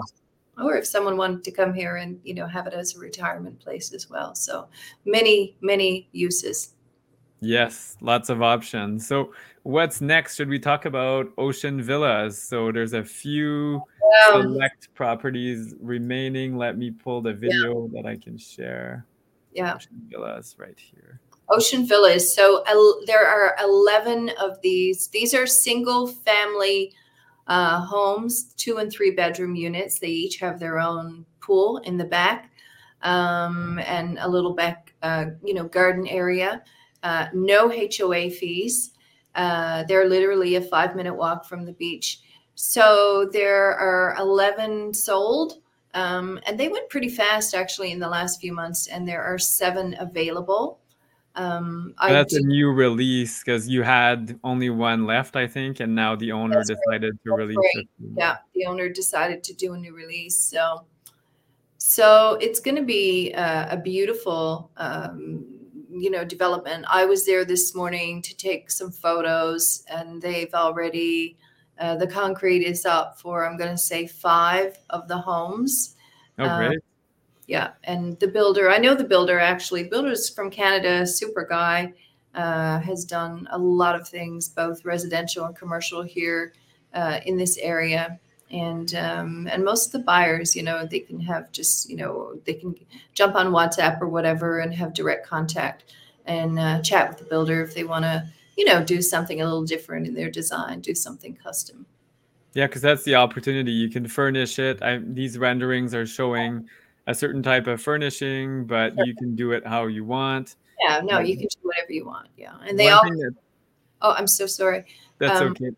Or 0.62 0.76
if 0.76 0.86
someone 0.86 1.16
wanted 1.16 1.44
to 1.44 1.52
come 1.52 1.72
here 1.72 1.96
and 1.96 2.20
you 2.22 2.34
know 2.34 2.46
have 2.46 2.66
it 2.66 2.74
as 2.74 2.94
a 2.94 2.98
retirement 2.98 3.58
place 3.58 3.92
as 3.92 4.08
well. 4.08 4.34
So 4.34 4.68
many 5.04 5.56
many 5.60 6.08
uses. 6.12 6.74
Yes, 7.40 7.96
lots 8.00 8.30
of 8.30 8.42
options. 8.42 9.06
So, 9.06 9.32
what's 9.62 10.00
next? 10.00 10.36
Should 10.36 10.48
we 10.48 10.58
talk 10.58 10.86
about 10.86 11.28
Ocean 11.38 11.80
Villas? 11.80 12.40
So, 12.40 12.72
there's 12.72 12.94
a 12.94 13.04
few 13.04 13.80
um, 14.32 14.42
select 14.42 14.92
properties 14.94 15.74
remaining. 15.80 16.56
Let 16.56 16.78
me 16.78 16.90
pull 16.90 17.20
the 17.20 17.32
video 17.32 17.88
yeah. 17.92 18.02
that 18.02 18.08
I 18.08 18.16
can 18.16 18.38
share. 18.38 19.06
Yeah. 19.52 19.74
Ocean 19.74 20.02
Villas 20.08 20.56
right 20.58 20.78
here. 20.78 21.20
Ocean 21.50 21.86
Villas. 21.86 22.34
So, 22.34 22.62
uh, 22.66 23.04
there 23.06 23.26
are 23.26 23.56
11 23.62 24.30
of 24.40 24.60
these. 24.62 25.08
These 25.08 25.32
are 25.34 25.46
single 25.46 26.06
family 26.06 26.92
uh, 27.46 27.80
homes, 27.80 28.52
two 28.56 28.76
and 28.76 28.92
three 28.92 29.12
bedroom 29.12 29.54
units. 29.54 29.98
They 29.98 30.08
each 30.08 30.38
have 30.38 30.60
their 30.60 30.78
own 30.78 31.24
pool 31.40 31.78
in 31.78 31.96
the 31.96 32.04
back 32.04 32.50
um, 33.02 33.78
and 33.86 34.18
a 34.20 34.28
little 34.28 34.54
back, 34.54 34.94
uh, 35.02 35.26
you 35.42 35.54
know, 35.54 35.64
garden 35.64 36.06
area 36.06 36.62
uh, 37.02 37.26
no 37.32 37.68
HOA 37.68 38.30
fees. 38.30 38.92
Uh, 39.34 39.84
they're 39.84 40.08
literally 40.08 40.56
a 40.56 40.60
five 40.60 40.96
minute 40.96 41.14
walk 41.14 41.44
from 41.44 41.64
the 41.64 41.72
beach. 41.72 42.20
So 42.60 43.30
there 43.32 43.72
are 43.76 44.16
11 44.18 44.92
sold, 44.92 45.60
um, 45.94 46.40
and 46.44 46.58
they 46.58 46.66
went 46.66 46.90
pretty 46.90 47.08
fast 47.08 47.54
actually 47.54 47.92
in 47.92 48.00
the 48.00 48.08
last 48.08 48.40
few 48.40 48.52
months, 48.52 48.88
and 48.88 49.06
there 49.06 49.22
are 49.22 49.38
seven 49.38 49.94
available. 50.00 50.80
Um, 51.36 51.94
That's 52.04 52.34
do- 52.34 52.40
a 52.42 52.44
new 52.44 52.72
release 52.72 53.44
because 53.44 53.68
you 53.68 53.84
had 53.84 54.40
only 54.42 54.70
one 54.70 55.06
left, 55.06 55.36
I 55.36 55.46
think, 55.46 55.78
and 55.78 55.94
now 55.94 56.16
the 56.16 56.32
owner 56.32 56.56
That's 56.56 56.70
decided 56.70 57.12
right. 57.12 57.22
to 57.26 57.30
That's 57.30 57.38
release 57.38 57.58
right. 57.76 57.84
it. 57.84 57.88
Yeah, 58.16 58.38
the 58.56 58.66
owner 58.66 58.88
decided 58.88 59.44
to 59.44 59.54
do 59.54 59.74
a 59.74 59.78
new 59.78 59.94
release. 59.94 60.36
So, 60.36 60.84
so 61.76 62.38
it's 62.40 62.58
going 62.58 62.76
to 62.76 62.82
be 62.82 63.32
uh, 63.34 63.68
a 63.70 63.76
beautiful 63.76 64.72
um, 64.78 65.44
you 65.90 66.10
know 66.10 66.22
development 66.22 66.84
i 66.90 67.06
was 67.06 67.24
there 67.24 67.46
this 67.46 67.74
morning 67.74 68.20
to 68.20 68.36
take 68.36 68.70
some 68.70 68.92
photos 68.92 69.84
and 69.88 70.20
they've 70.20 70.52
already 70.52 71.34
uh, 71.78 71.96
the 71.96 72.06
concrete 72.06 72.64
is 72.64 72.84
up 72.84 73.20
for 73.20 73.46
i'm 73.46 73.56
going 73.56 73.70
to 73.70 73.78
say 73.78 74.06
five 74.06 74.78
of 74.90 75.08
the 75.08 75.18
homes. 75.18 75.96
Oh 76.38 76.44
um, 76.44 76.58
great. 76.58 76.76
um, 76.76 76.82
yeah 77.46 77.70
and 77.84 78.18
the 78.20 78.28
builder 78.28 78.70
i 78.70 78.78
know 78.78 78.94
the 78.94 79.04
builder 79.04 79.38
actually. 79.38 79.84
Builder's 79.84 80.28
from 80.30 80.50
canada 80.50 81.06
super 81.06 81.46
guy 81.48 81.92
uh, 82.34 82.78
has 82.80 83.04
done 83.04 83.48
a 83.50 83.58
lot 83.58 83.94
of 83.94 84.08
things 84.08 84.48
both 84.48 84.84
residential 84.84 85.44
and 85.44 85.56
commercial 85.56 86.02
here 86.02 86.52
uh, 86.94 87.20
in 87.26 87.36
this 87.36 87.58
area. 87.58 88.18
And 88.50 88.94
um, 88.94 89.46
and 89.50 89.62
most 89.62 89.86
of 89.86 89.92
the 89.92 89.98
buyers 90.06 90.56
you 90.56 90.62
know 90.62 90.86
they 90.86 91.00
can 91.00 91.20
have 91.20 91.52
just 91.52 91.90
you 91.90 91.96
know 91.96 92.40
they 92.46 92.54
can 92.54 92.74
jump 93.12 93.34
on 93.34 93.48
whatsapp 93.48 94.00
or 94.00 94.08
whatever 94.08 94.60
and 94.60 94.72
have 94.72 94.94
direct 94.94 95.26
contact 95.26 95.92
and 96.24 96.58
uh, 96.58 96.80
chat 96.80 97.10
with 97.10 97.18
the 97.18 97.26
builder 97.26 97.62
if 97.62 97.74
they 97.74 97.84
want 97.84 98.04
to 98.06 98.26
you 98.58 98.64
know 98.64 98.84
do 98.84 99.00
something 99.00 99.40
a 99.40 99.44
little 99.44 99.64
different 99.64 100.06
in 100.06 100.12
their 100.14 100.30
design 100.30 100.80
do 100.80 100.94
something 100.94 101.34
custom. 101.36 101.86
Yeah 102.54 102.66
because 102.66 102.82
that's 102.82 103.04
the 103.04 103.14
opportunity. 103.14 103.70
You 103.70 103.88
can 103.88 104.06
furnish 104.06 104.58
it. 104.58 104.82
I, 104.82 104.98
these 104.98 105.38
renderings 105.38 105.94
are 105.94 106.06
showing 106.06 106.68
a 107.06 107.14
certain 107.14 107.42
type 107.42 107.68
of 107.68 107.80
furnishing 107.80 108.66
but 108.66 108.92
you 109.06 109.14
can 109.14 109.36
do 109.36 109.52
it 109.52 109.64
how 109.64 109.86
you 109.86 110.04
want. 110.04 110.56
Yeah 110.84 111.00
no 111.04 111.20
you 111.20 111.36
can 111.36 111.46
do 111.46 111.58
whatever 111.62 111.92
you 111.92 112.04
want 112.04 112.28
yeah. 112.36 112.56
And 112.66 112.78
they 112.78 112.88
all 112.88 113.02
that, 113.02 113.34
oh 114.02 114.12
i'm 114.18 114.26
so 114.26 114.46
sorry. 114.46 114.84
That's 115.18 115.40
um, 115.40 115.48
okay. 115.52 115.70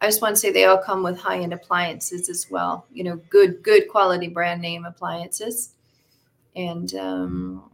I 0.00 0.06
just 0.06 0.22
want 0.22 0.36
to 0.36 0.40
say 0.40 0.52
they 0.52 0.66
all 0.66 0.78
come 0.78 1.02
with 1.02 1.18
high 1.18 1.40
end 1.40 1.52
appliances 1.52 2.28
as 2.28 2.46
well. 2.48 2.86
You 2.92 3.02
know, 3.02 3.16
good 3.28 3.62
good 3.64 3.88
quality 3.88 4.28
brand 4.28 4.62
name 4.62 4.84
appliances, 4.84 5.74
and 6.54 6.94
um, 6.94 7.70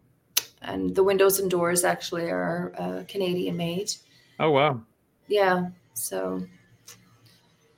and 0.62 0.94
the 0.94 1.04
windows 1.04 1.40
and 1.40 1.50
doors 1.50 1.84
actually 1.84 2.30
are 2.30 2.72
uh, 2.78 3.02
Canadian 3.06 3.58
made. 3.58 3.92
Oh 4.40 4.50
wow! 4.50 4.80
Yeah, 5.28 5.68
so 5.94 6.44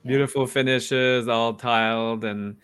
beautiful 0.05 0.47
finishes, 0.47 1.27
all 1.27 1.53
tiled 1.53 2.23
and 2.23 2.55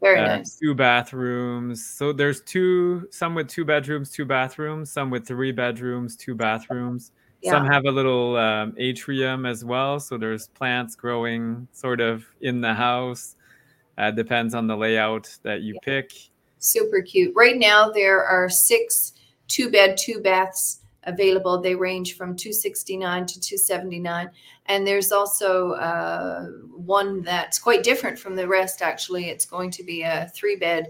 very 0.00 0.20
uh, 0.20 0.36
nice. 0.36 0.58
Two 0.58 0.74
bathrooms. 0.74 1.84
So 1.84 2.12
there's 2.12 2.40
two, 2.42 3.08
some 3.10 3.34
with 3.34 3.48
two 3.48 3.64
bedrooms, 3.64 4.10
two 4.10 4.24
bathrooms, 4.24 4.90
some 4.90 5.10
with 5.10 5.26
three 5.26 5.52
bedrooms, 5.52 6.16
two 6.16 6.34
bathrooms. 6.34 7.12
Yeah. 7.42 7.52
Some 7.52 7.66
have 7.66 7.84
a 7.84 7.90
little 7.90 8.36
um, 8.36 8.74
atrium 8.78 9.46
as 9.46 9.64
well. 9.64 10.00
So 10.00 10.18
there's 10.18 10.48
plants 10.48 10.96
growing 10.96 11.68
sort 11.72 12.00
of 12.00 12.24
in 12.40 12.60
the 12.60 12.74
house. 12.74 13.36
Uh, 13.98 14.10
depends 14.10 14.54
on 14.54 14.66
the 14.66 14.76
layout 14.76 15.34
that 15.42 15.62
you 15.62 15.74
yeah. 15.74 15.80
pick. 15.82 16.12
Super 16.58 17.00
cute. 17.00 17.32
Right 17.34 17.56
now, 17.56 17.90
there 17.90 18.22
are 18.24 18.48
six 18.48 19.12
two 19.48 19.70
bed, 19.70 19.96
two 19.96 20.20
baths 20.20 20.80
available. 21.06 21.60
They 21.60 21.74
range 21.74 22.16
from 22.16 22.36
269 22.36 23.26
to 23.26 23.40
279. 23.40 24.30
And 24.66 24.86
there's 24.86 25.12
also 25.12 25.72
uh, 25.72 26.46
one 26.74 27.22
that's 27.22 27.58
quite 27.58 27.82
different 27.82 28.18
from 28.18 28.36
the 28.36 28.46
rest, 28.46 28.82
actually. 28.82 29.28
It's 29.30 29.46
going 29.46 29.70
to 29.72 29.82
be 29.82 30.02
a 30.02 30.30
three 30.34 30.56
bed. 30.56 30.88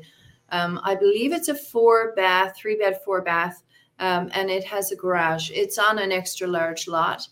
Um, 0.50 0.80
I 0.82 0.94
believe 0.94 1.32
it's 1.32 1.48
a 1.48 1.54
four 1.54 2.14
bath, 2.14 2.56
three 2.56 2.76
bed, 2.76 3.00
four 3.04 3.22
bath 3.22 3.62
um, 3.98 4.30
and 4.34 4.50
it 4.50 4.64
has 4.64 4.92
a 4.92 4.96
garage. 4.96 5.50
It's 5.50 5.78
on 5.78 5.98
an 5.98 6.12
extra 6.12 6.46
large 6.46 6.86
lot, 6.86 7.26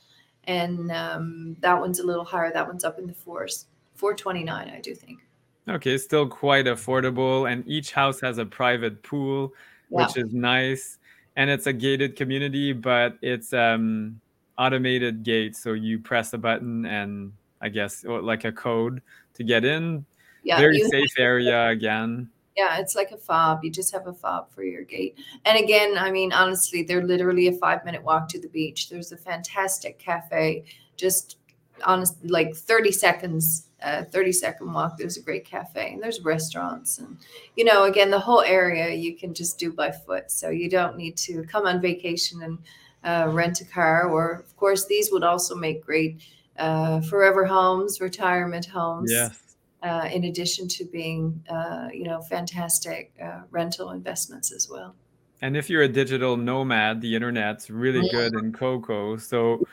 and 0.44 0.90
um, 0.92 1.56
that 1.60 1.78
one's 1.78 2.00
a 2.00 2.06
little 2.06 2.24
higher. 2.24 2.52
That 2.52 2.66
one's 2.66 2.84
up 2.84 2.98
in 2.98 3.06
the 3.06 3.14
fours, 3.14 3.66
four 3.94 4.14
twenty 4.14 4.44
nine, 4.44 4.70
I 4.70 4.80
do 4.80 4.94
think. 4.94 5.20
Okay, 5.68 5.96
still 5.98 6.26
quite 6.26 6.66
affordable, 6.66 7.50
and 7.50 7.66
each 7.66 7.92
house 7.92 8.20
has 8.20 8.38
a 8.38 8.46
private 8.46 9.02
pool, 9.02 9.52
yeah. 9.90 10.06
which 10.06 10.16
is 10.16 10.32
nice, 10.32 10.98
and 11.36 11.50
it's 11.50 11.66
a 11.66 11.72
gated 11.72 12.16
community, 12.16 12.72
but 12.72 13.16
it's 13.22 13.52
um, 13.52 14.20
automated 14.58 15.22
gate, 15.22 15.56
so 15.56 15.72
you 15.72 15.98
press 15.98 16.32
a 16.32 16.38
button 16.38 16.86
and 16.86 17.32
I 17.60 17.68
guess 17.68 18.04
like 18.04 18.44
a 18.44 18.52
code 18.52 19.02
to 19.34 19.44
get 19.44 19.64
in. 19.64 20.04
Yeah, 20.42 20.58
very 20.58 20.80
safe 20.80 21.18
area 21.18 21.68
again 21.68 22.28
yeah, 22.56 22.78
it's 22.78 22.94
like 22.94 23.10
a 23.10 23.16
fob. 23.16 23.64
You 23.64 23.70
just 23.70 23.92
have 23.92 24.06
a 24.06 24.12
fob 24.12 24.50
for 24.52 24.62
your 24.62 24.82
gate. 24.82 25.18
And 25.44 25.58
again, 25.58 25.98
I 25.98 26.10
mean, 26.10 26.32
honestly, 26.32 26.82
they're 26.82 27.04
literally 27.04 27.48
a 27.48 27.52
five 27.52 27.84
minute 27.84 28.02
walk 28.02 28.28
to 28.28 28.40
the 28.40 28.48
beach. 28.48 28.88
There's 28.88 29.12
a 29.12 29.16
fantastic 29.16 29.98
cafe, 29.98 30.64
just 30.96 31.38
honest, 31.84 32.16
like 32.24 32.54
30 32.54 32.92
seconds, 32.92 33.66
uh, 33.82 34.04
30 34.04 34.32
second 34.32 34.72
walk. 34.72 34.98
There's 34.98 35.16
a 35.16 35.22
great 35.22 35.44
cafe 35.44 35.92
and 35.92 36.02
there's 36.02 36.20
restaurants. 36.20 36.98
And, 36.98 37.18
you 37.56 37.64
know, 37.64 37.84
again, 37.84 38.10
the 38.10 38.20
whole 38.20 38.42
area 38.42 38.94
you 38.94 39.16
can 39.16 39.34
just 39.34 39.58
do 39.58 39.72
by 39.72 39.90
foot. 39.90 40.30
So 40.30 40.50
you 40.50 40.68
don't 40.68 40.96
need 40.96 41.16
to 41.18 41.44
come 41.44 41.66
on 41.66 41.80
vacation 41.80 42.42
and 42.42 42.58
uh, 43.02 43.30
rent 43.30 43.60
a 43.60 43.64
car. 43.64 44.08
Or, 44.08 44.32
of 44.32 44.56
course, 44.56 44.86
these 44.86 45.10
would 45.10 45.24
also 45.24 45.54
make 45.54 45.84
great 45.84 46.22
uh, 46.58 47.00
forever 47.00 47.44
homes, 47.44 48.00
retirement 48.00 48.66
homes. 48.66 49.10
Yes 49.12 49.44
uh, 49.84 50.08
in 50.10 50.24
addition 50.24 50.66
to 50.66 50.84
being, 50.86 51.44
uh, 51.48 51.88
you 51.92 52.04
know, 52.04 52.20
fantastic 52.22 53.12
uh, 53.22 53.42
rental 53.50 53.90
investments 53.90 54.50
as 54.50 54.68
well. 54.68 54.94
And 55.42 55.56
if 55.56 55.68
you're 55.68 55.82
a 55.82 55.88
digital 55.88 56.38
nomad, 56.38 57.02
the 57.02 57.14
internet's 57.14 57.68
really 57.68 58.08
good 58.08 58.32
in 58.34 58.52
Coco. 58.52 59.18
So, 59.18 59.66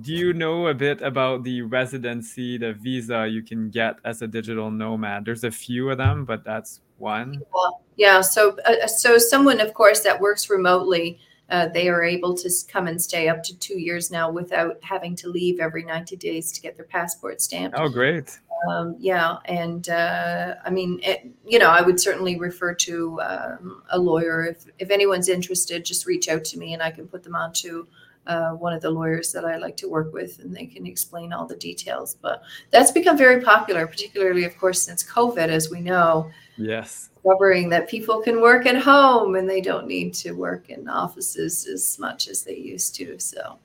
do 0.00 0.12
you 0.12 0.32
know 0.32 0.68
a 0.68 0.74
bit 0.74 1.00
about 1.02 1.44
the 1.44 1.62
residency, 1.62 2.58
the 2.58 2.72
visa 2.72 3.26
you 3.26 3.42
can 3.42 3.70
get 3.70 3.96
as 4.04 4.22
a 4.22 4.26
digital 4.26 4.70
nomad? 4.70 5.24
There's 5.24 5.44
a 5.44 5.50
few 5.50 5.90
of 5.90 5.98
them, 5.98 6.24
but 6.24 6.44
that's 6.44 6.80
one. 6.98 7.42
Well, 7.52 7.82
yeah. 7.96 8.20
So, 8.20 8.56
uh, 8.64 8.86
so 8.86 9.18
someone, 9.18 9.60
of 9.60 9.74
course, 9.74 10.00
that 10.00 10.20
works 10.20 10.50
remotely 10.50 11.18
uh, 11.50 11.68
they 11.68 11.88
are 11.88 12.02
able 12.02 12.34
to 12.34 12.50
come 12.68 12.86
and 12.86 13.00
stay 13.00 13.28
up 13.28 13.42
to 13.42 13.58
two 13.58 13.78
years 13.78 14.10
now 14.10 14.30
without 14.30 14.78
having 14.82 15.14
to 15.16 15.28
leave 15.28 15.60
every 15.60 15.84
90 15.84 16.16
days 16.16 16.50
to 16.52 16.60
get 16.60 16.76
their 16.76 16.86
passport 16.86 17.40
stamped. 17.40 17.76
Oh, 17.78 17.88
great. 17.88 18.38
Um, 18.70 18.96
yeah. 18.98 19.36
And 19.44 19.88
uh, 19.90 20.54
I 20.64 20.70
mean, 20.70 21.00
it, 21.02 21.26
you 21.46 21.58
know, 21.58 21.68
I 21.68 21.82
would 21.82 22.00
certainly 22.00 22.38
refer 22.38 22.72
to 22.74 23.20
um, 23.20 23.82
a 23.90 23.98
lawyer. 23.98 24.46
If, 24.46 24.64
if 24.78 24.90
anyone's 24.90 25.28
interested, 25.28 25.84
just 25.84 26.06
reach 26.06 26.28
out 26.28 26.44
to 26.46 26.58
me 26.58 26.72
and 26.72 26.82
I 26.82 26.90
can 26.90 27.06
put 27.06 27.22
them 27.22 27.34
on 27.34 27.52
to 27.54 27.86
uh, 28.26 28.50
one 28.50 28.72
of 28.72 28.80
the 28.80 28.90
lawyers 28.90 29.32
that 29.32 29.44
I 29.44 29.56
like 29.56 29.76
to 29.78 29.88
work 29.88 30.12
with 30.12 30.38
and 30.38 30.54
they 30.54 30.66
can 30.66 30.86
explain 30.86 31.32
all 31.32 31.46
the 31.46 31.56
details. 31.56 32.16
But 32.20 32.42
that's 32.70 32.90
become 32.90 33.18
very 33.18 33.42
popular, 33.42 33.86
particularly, 33.86 34.44
of 34.44 34.56
course, 34.58 34.82
since 34.82 35.02
COVID, 35.02 35.48
as 35.48 35.70
we 35.70 35.80
know. 35.80 36.30
Yes 36.56 37.10
discovering 37.24 37.68
that 37.70 37.88
people 37.88 38.20
can 38.20 38.40
work 38.40 38.66
at 38.66 38.76
home 38.76 39.34
and 39.34 39.48
they 39.48 39.60
don't 39.60 39.86
need 39.86 40.12
to 40.14 40.32
work 40.32 40.70
in 40.70 40.88
offices 40.88 41.66
as 41.66 41.98
much 41.98 42.28
as 42.28 42.42
they 42.42 42.56
used 42.56 42.94
to. 42.96 43.18
So 43.18 43.58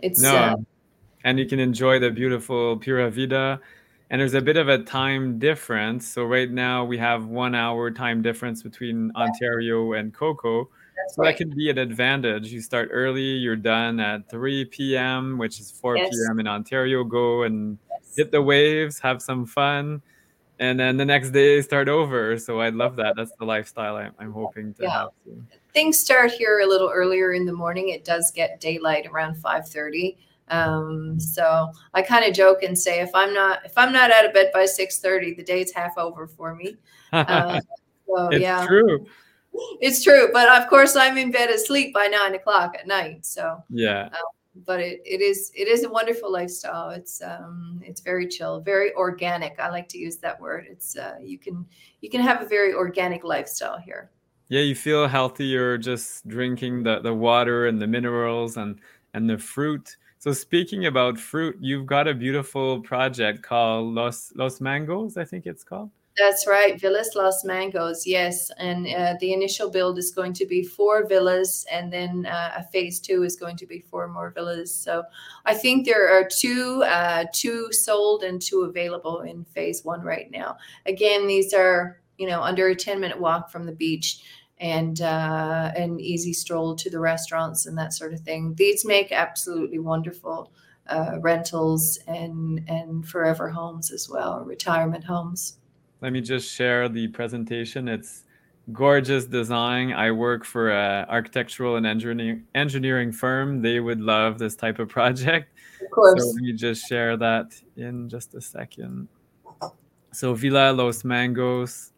it's 0.00 0.20
no, 0.20 0.34
uh, 0.34 0.56
and 1.24 1.38
you 1.38 1.46
can 1.46 1.60
enjoy 1.60 1.98
the 1.98 2.10
beautiful 2.10 2.76
Pura 2.76 3.10
Vida. 3.10 3.60
and 4.10 4.20
there's 4.20 4.34
a 4.34 4.40
bit 4.40 4.56
of 4.56 4.68
a 4.68 4.78
time 4.78 5.38
difference. 5.38 6.06
So 6.06 6.24
right 6.24 6.50
now 6.50 6.84
we 6.84 6.98
have 6.98 7.26
one 7.26 7.54
hour 7.54 7.90
time 7.90 8.22
difference 8.22 8.62
between 8.62 9.12
Ontario 9.14 9.92
and 9.92 10.12
Coco. 10.12 10.68
That's 10.98 11.14
so 11.14 11.22
right. 11.22 11.30
that 11.30 11.38
can 11.38 11.54
be 11.54 11.70
an 11.70 11.78
advantage. 11.78 12.52
You 12.52 12.60
start 12.60 12.88
early, 12.92 13.22
you're 13.22 13.56
done 13.56 14.00
at 14.00 14.28
3 14.30 14.64
p.m., 14.66 15.38
which 15.38 15.60
is 15.60 15.70
4 15.70 15.96
yes. 15.96 16.10
p.m. 16.10 16.40
in 16.40 16.48
Ontario. 16.48 17.04
Go 17.04 17.42
and 17.42 17.78
yes. 17.90 18.14
hit 18.16 18.30
the 18.32 18.42
waves, 18.42 18.98
have 18.98 19.22
some 19.22 19.46
fun, 19.46 20.02
and 20.58 20.78
then 20.78 20.96
the 20.96 21.04
next 21.04 21.30
day 21.30 21.62
start 21.62 21.88
over. 21.88 22.36
So 22.38 22.60
I 22.60 22.70
love 22.70 22.96
that. 22.96 23.14
That's 23.16 23.32
the 23.38 23.44
lifestyle 23.44 23.96
I'm, 23.96 24.12
I'm 24.18 24.32
hoping 24.32 24.74
to 24.74 24.82
yeah. 24.82 24.90
have. 24.90 25.08
Too. 25.24 25.44
Things 25.72 25.98
start 25.98 26.32
here 26.32 26.60
a 26.60 26.66
little 26.66 26.90
earlier 26.92 27.32
in 27.32 27.46
the 27.46 27.52
morning. 27.52 27.90
It 27.90 28.04
does 28.04 28.32
get 28.32 28.60
daylight 28.60 29.06
around 29.06 29.36
5:30. 29.36 30.16
Um, 30.50 31.20
so 31.20 31.70
I 31.92 32.00
kind 32.02 32.24
of 32.24 32.34
joke 32.34 32.62
and 32.62 32.76
say 32.76 33.00
if 33.00 33.10
I'm 33.14 33.34
not 33.34 33.60
if 33.64 33.76
I'm 33.76 33.92
not 33.92 34.10
out 34.10 34.24
of 34.24 34.32
bed 34.32 34.50
by 34.52 34.64
6:30, 34.64 35.36
the 35.36 35.44
day's 35.44 35.72
half 35.72 35.96
over 35.96 36.26
for 36.26 36.54
me. 36.54 36.76
Uh, 37.10 37.58
so, 38.06 38.28
it's 38.28 38.42
yeah. 38.42 38.66
true 38.66 39.06
it's 39.80 40.02
true. 40.02 40.30
But 40.32 40.48
of 40.48 40.68
course, 40.68 40.96
I'm 40.96 41.18
in 41.18 41.30
bed 41.30 41.50
asleep 41.50 41.94
by 41.94 42.06
nine 42.06 42.34
o'clock 42.34 42.74
at 42.78 42.86
night. 42.86 43.24
So 43.26 43.62
yeah. 43.70 44.06
Um, 44.06 44.64
but 44.66 44.80
it, 44.80 45.00
it 45.04 45.20
is 45.20 45.52
it 45.54 45.68
is 45.68 45.84
a 45.84 45.90
wonderful 45.90 46.32
lifestyle. 46.32 46.90
It's 46.90 47.22
um 47.22 47.80
it's 47.84 48.00
very 48.00 48.26
chill, 48.26 48.60
very 48.60 48.92
organic. 48.94 49.58
I 49.58 49.68
like 49.70 49.88
to 49.90 49.98
use 49.98 50.16
that 50.18 50.40
word. 50.40 50.66
It's 50.68 50.96
uh, 50.96 51.16
you 51.20 51.38
can 51.38 51.66
you 52.00 52.10
can 52.10 52.20
have 52.20 52.42
a 52.42 52.46
very 52.46 52.74
organic 52.74 53.24
lifestyle 53.24 53.78
here. 53.78 54.10
Yeah, 54.48 54.62
you 54.62 54.74
feel 54.74 55.06
healthier 55.06 55.78
just 55.78 56.26
drinking 56.26 56.82
the 56.82 57.00
the 57.00 57.14
water 57.14 57.66
and 57.66 57.80
the 57.80 57.86
minerals 57.86 58.56
and 58.56 58.80
and 59.14 59.28
the 59.28 59.38
fruit. 59.38 59.96
So 60.18 60.32
speaking 60.32 60.86
about 60.86 61.18
fruit, 61.18 61.56
you've 61.60 61.86
got 61.86 62.08
a 62.08 62.14
beautiful 62.14 62.80
project 62.80 63.42
called 63.42 63.94
Los 63.94 64.32
Los 64.34 64.58
Mangos, 64.58 65.16
I 65.16 65.24
think 65.24 65.46
it's 65.46 65.62
called. 65.62 65.90
That's 66.18 66.48
right, 66.48 66.80
Villas 66.80 67.14
Los 67.14 67.44
Mangos. 67.44 68.02
Yes, 68.04 68.50
and 68.58 68.88
uh, 68.88 69.14
the 69.20 69.32
initial 69.32 69.70
build 69.70 69.98
is 69.98 70.10
going 70.10 70.32
to 70.34 70.46
be 70.46 70.64
four 70.64 71.06
villas, 71.06 71.64
and 71.70 71.92
then 71.92 72.26
uh, 72.26 72.54
a 72.56 72.64
phase 72.64 72.98
two 72.98 73.22
is 73.22 73.36
going 73.36 73.56
to 73.58 73.66
be 73.66 73.80
four 73.80 74.08
more 74.08 74.30
villas. 74.30 74.74
So 74.74 75.04
I 75.46 75.54
think 75.54 75.86
there 75.86 76.08
are 76.08 76.26
two, 76.28 76.82
uh, 76.84 77.26
two 77.32 77.68
sold 77.72 78.24
and 78.24 78.42
two 78.42 78.62
available 78.62 79.20
in 79.20 79.44
phase 79.44 79.84
one 79.84 80.02
right 80.02 80.28
now. 80.32 80.56
Again, 80.86 81.28
these 81.28 81.54
are 81.54 82.00
you 82.16 82.26
know 82.26 82.42
under 82.42 82.66
a 82.66 82.74
ten 82.74 82.98
minute 82.98 83.20
walk 83.20 83.48
from 83.50 83.64
the 83.66 83.72
beach 83.72 84.20
and 84.58 85.00
uh, 85.00 85.70
an 85.76 86.00
easy 86.00 86.32
stroll 86.32 86.74
to 86.74 86.90
the 86.90 86.98
restaurants 86.98 87.64
and 87.66 87.78
that 87.78 87.92
sort 87.92 88.12
of 88.12 88.20
thing. 88.20 88.54
These 88.56 88.84
make 88.84 89.12
absolutely 89.12 89.78
wonderful 89.78 90.50
uh, 90.88 91.18
rentals 91.20 91.96
and 92.08 92.64
and 92.68 93.06
forever 93.08 93.50
homes 93.50 93.92
as 93.92 94.08
well, 94.10 94.42
retirement 94.44 95.04
homes 95.04 95.57
let 96.00 96.12
me 96.12 96.20
just 96.20 96.52
share 96.52 96.88
the 96.88 97.08
presentation. 97.08 97.88
It's 97.88 98.24
gorgeous 98.72 99.24
design. 99.24 99.92
I 99.92 100.10
work 100.10 100.44
for 100.44 100.70
an 100.70 101.06
architectural 101.08 101.76
and 101.76 101.86
engineering 101.86 102.44
engineering 102.54 103.12
firm. 103.12 103.62
They 103.62 103.80
would 103.80 104.00
love 104.00 104.38
this 104.38 104.56
type 104.56 104.78
of 104.78 104.88
project. 104.88 105.52
Of 105.82 105.90
course. 105.90 106.20
So 106.20 106.28
let 106.28 106.42
me 106.42 106.52
just 106.52 106.86
share 106.86 107.16
that 107.16 107.54
in 107.76 108.08
just 108.08 108.34
a 108.34 108.40
second. 108.40 109.08
So 110.12 110.34
Villa 110.34 110.72
Los 110.72 111.02
Mangos, 111.02 111.92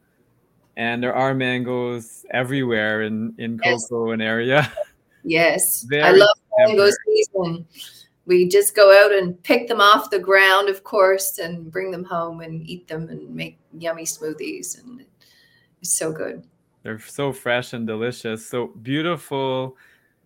and 0.76 1.02
there 1.02 1.14
are 1.14 1.34
mangoes 1.34 2.24
everywhere 2.30 3.02
in 3.02 3.34
in 3.38 3.58
Coco 3.58 4.06
yes. 4.06 4.12
and 4.12 4.22
area. 4.22 4.72
Yes, 5.22 5.82
Very 5.82 6.02
I 6.02 6.10
love 6.12 6.36
mango 6.58 6.88
season 7.06 7.66
we 8.30 8.46
just 8.46 8.76
go 8.76 8.96
out 8.96 9.12
and 9.12 9.42
pick 9.42 9.66
them 9.66 9.80
off 9.80 10.08
the 10.08 10.18
ground, 10.20 10.68
of 10.68 10.84
course, 10.84 11.38
and 11.38 11.68
bring 11.68 11.90
them 11.90 12.04
home 12.04 12.42
and 12.42 12.64
eat 12.64 12.86
them 12.86 13.08
and 13.08 13.28
make 13.34 13.58
yummy 13.76 14.04
smoothies. 14.04 14.80
And 14.80 15.04
it's 15.80 15.92
so 15.92 16.12
good. 16.12 16.44
They're 16.84 17.00
so 17.00 17.32
fresh 17.32 17.72
and 17.72 17.88
delicious. 17.88 18.46
So 18.46 18.68
beautiful, 18.82 19.76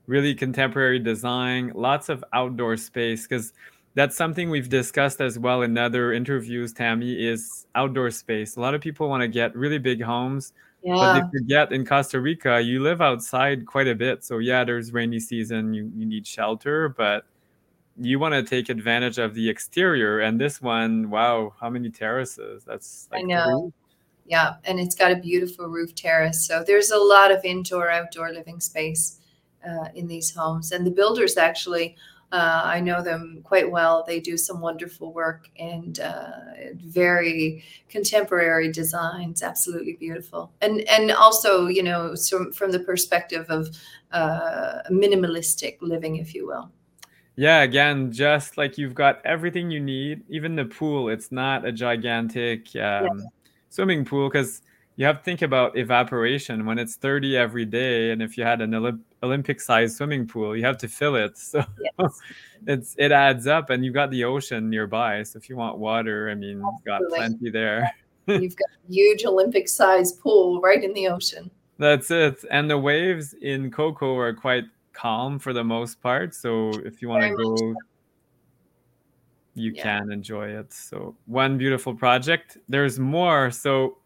really 0.07 0.35
contemporary 0.35 0.99
design, 0.99 1.73
lots 1.75 2.11
of 2.11 2.23
outdoor 2.35 2.77
space 2.77 3.27
because 3.27 3.55
that's 3.95 4.17
something 4.19 4.51
we've 4.51 4.69
discussed 4.69 5.23
as 5.23 5.39
well 5.39 5.63
in 5.63 5.79
other 5.79 6.13
interviews, 6.13 6.75
Tammy, 6.75 7.27
is 7.27 7.67
outdoor 7.75 8.11
space. 8.11 8.57
A 8.57 8.61
lot 8.61 8.75
of 8.75 8.83
people 8.83 9.09
want 9.09 9.23
to 9.23 9.29
get 9.29 9.57
really 9.57 9.79
big 9.79 10.03
homes. 10.03 10.53
Yeah. 10.83 10.95
But 10.95 11.17
if 11.23 11.25
you 11.33 11.47
get 11.47 11.73
in 11.73 11.87
Costa 11.87 12.21
Rica, 12.21 12.61
you 12.61 12.83
live 12.83 13.01
outside 13.01 13.65
quite 13.65 13.89
a 13.89 13.95
bit. 13.95 14.23
So 14.25 14.41
yeah, 14.41 14.63
there's 14.63 14.93
rainy 14.93 15.21
season, 15.21 15.73
you, 15.73 15.91
you 15.97 16.05
need 16.05 16.27
shelter, 16.27 16.91
but 16.91 17.25
you 17.99 18.19
want 18.19 18.35
to 18.35 18.43
take 18.43 18.69
advantage 18.69 19.19
of 19.19 19.35
the 19.35 19.49
exterior 19.49 20.21
and 20.21 20.41
this 20.41 20.61
one 20.61 21.11
wow 21.11 21.53
how 21.61 21.71
many 21.71 21.91
terraces? 21.91 22.65
That's 22.65 23.09
like 23.11 23.21
i 23.21 23.23
know 23.23 23.73
yeah 24.27 24.55
and 24.65 24.81
it's 24.81 24.95
got 24.95 25.13
a 25.13 25.17
beautiful 25.17 25.67
roof 25.67 25.95
terrace 25.95 26.47
so 26.47 26.65
there's 26.67 26.91
a 26.91 26.99
lot 26.99 27.31
of 27.31 27.45
indoor 27.45 27.91
outdoor 27.91 28.33
living 28.33 28.61
space 28.61 29.21
uh, 29.67 29.89
in 29.95 30.07
these 30.07 30.35
homes 30.35 30.73
and 30.73 30.87
the 30.87 30.91
builders 30.91 31.37
actually 31.37 31.97
uh, 32.33 32.63
i 32.65 32.81
know 32.81 33.01
them 33.01 33.41
quite 33.45 33.71
well. 33.71 34.03
They 34.05 34.19
do 34.19 34.37
some 34.37 34.61
wonderful 34.61 35.13
work 35.13 35.49
and 35.57 36.01
uh, 36.01 36.31
very 36.75 37.63
contemporary 37.89 38.73
designs 38.73 39.43
absolutely 39.43 39.93
beautiful. 39.93 40.53
And 40.61 40.81
and 40.89 41.13
also 41.13 41.69
you 41.69 41.83
know 41.85 42.17
so 42.17 42.51
from 42.51 42.73
the 42.73 42.81
perspective 42.81 43.47
of 43.51 43.69
uh, 44.11 44.81
minimalistic 44.91 45.77
living 45.81 46.17
if 46.17 46.35
you 46.35 46.47
will 46.47 46.73
yeah, 47.37 47.63
again, 47.63 48.13
just 48.13 48.57
like 48.57 48.79
you've 48.79 48.95
got 48.95 49.21
everything 49.25 49.71
you 49.71 49.81
need, 49.81 50.23
even 50.29 50.55
the 50.55 50.65
pool, 50.65 51.09
it's 51.09 51.33
not 51.33 51.67
a 51.67 51.73
gigantic 51.73 52.75
um, 52.77 53.25
swimming 53.71 54.05
pool 54.05 54.29
because 54.29 54.63
you 54.97 55.05
have 55.05 55.19
to 55.19 55.25
think 55.25 55.43
about 55.43 55.77
evaporation 55.77 56.65
when 56.65 56.79
it's 56.79 56.95
30 56.95 57.37
every 57.37 57.65
day. 57.65 58.13
And 58.13 58.23
if 58.23 58.39
you 58.39 58.45
had 58.45 58.61
an 58.61 58.71
Olymp- 58.71 59.01
Olympic 59.23 59.61
sized 59.61 59.97
swimming 59.97 60.29
pool, 60.29 60.57
you 60.57 60.65
have 60.65 60.79
to 60.79 60.89
fill 60.89 61.17
it. 61.17 61.37
So 61.39 61.65
yes. 61.99 62.21
it's 62.67 62.95
it 62.99 63.13
adds 63.13 63.47
up 63.47 63.71
and 63.71 63.85
you've 63.85 63.95
got 63.95 64.11
the 64.11 64.25
ocean 64.25 64.71
nearby. 64.71 65.23
So 65.25 65.37
if 65.39 65.49
you 65.49 65.57
want 65.57 65.79
water, 65.79 66.31
I 66.31 66.35
mean, 66.35 66.59
you've 66.59 66.85
got 66.85 67.03
plenty 67.09 67.51
there. 67.51 67.93
you've 68.27 68.57
got 68.57 68.69
a 68.89 68.93
huge 68.93 69.25
Olympic 69.25 69.69
sized 69.69 70.21
pool 70.21 70.61
right 70.61 70.83
in 70.83 70.95
the 70.95 71.09
ocean. 71.09 71.51
That's 71.79 72.11
it. 72.11 72.45
And 72.51 72.71
the 72.71 72.79
waves 72.79 73.35
in 73.43 73.71
Coco 73.71 74.17
are 74.17 74.33
quite 74.33 74.65
calm 74.95 75.39
for 75.39 75.53
the 75.53 75.65
most 75.65 76.01
part. 76.01 76.35
So 76.35 76.71
if 76.85 77.03
you 77.03 77.09
want 77.09 77.25
to 77.25 77.35
go, 77.37 77.75
you 79.55 79.73
yeah. 79.73 79.83
can 79.83 80.11
enjoy 80.11 80.49
it. 80.49 80.73
So 80.73 81.15
one 81.27 81.59
beautiful 81.59 81.95
project. 81.95 82.59
There's 82.69 82.99
more. 82.99 83.51
So 83.51 83.99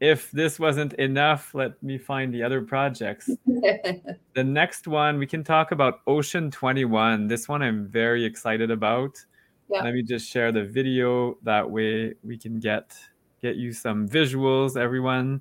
if 0.00 0.30
this 0.30 0.58
wasn't 0.58 0.94
enough, 0.94 1.54
let 1.54 1.80
me 1.82 1.98
find 1.98 2.32
the 2.32 2.42
other 2.42 2.62
projects. 2.62 3.28
the 3.46 4.44
next 4.44 4.86
one 4.86 5.18
we 5.18 5.26
can 5.26 5.42
talk 5.42 5.72
about 5.72 6.00
Ocean 6.06 6.50
21. 6.50 7.26
This 7.26 7.48
one 7.48 7.62
I'm 7.62 7.86
very 7.88 8.24
excited 8.24 8.70
about. 8.70 9.24
Yeah. 9.68 9.82
Let 9.82 9.94
me 9.94 10.02
just 10.02 10.28
share 10.30 10.52
the 10.52 10.64
video. 10.64 11.36
That 11.42 11.68
way 11.68 12.14
we 12.24 12.38
can 12.38 12.58
get 12.58 12.96
get 13.42 13.56
you 13.56 13.72
some 13.72 14.08
visuals, 14.08 14.76
everyone 14.76 15.40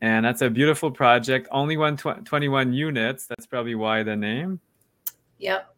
and 0.00 0.24
that's 0.24 0.42
a 0.42 0.50
beautiful 0.50 0.90
project. 0.90 1.48
Only 1.50 1.76
one 1.76 1.96
tw- 1.96 2.24
21 2.24 2.72
units. 2.72 3.26
That's 3.26 3.46
probably 3.46 3.74
why 3.74 4.02
the 4.02 4.16
name. 4.16 4.60
Yep. 5.38 5.74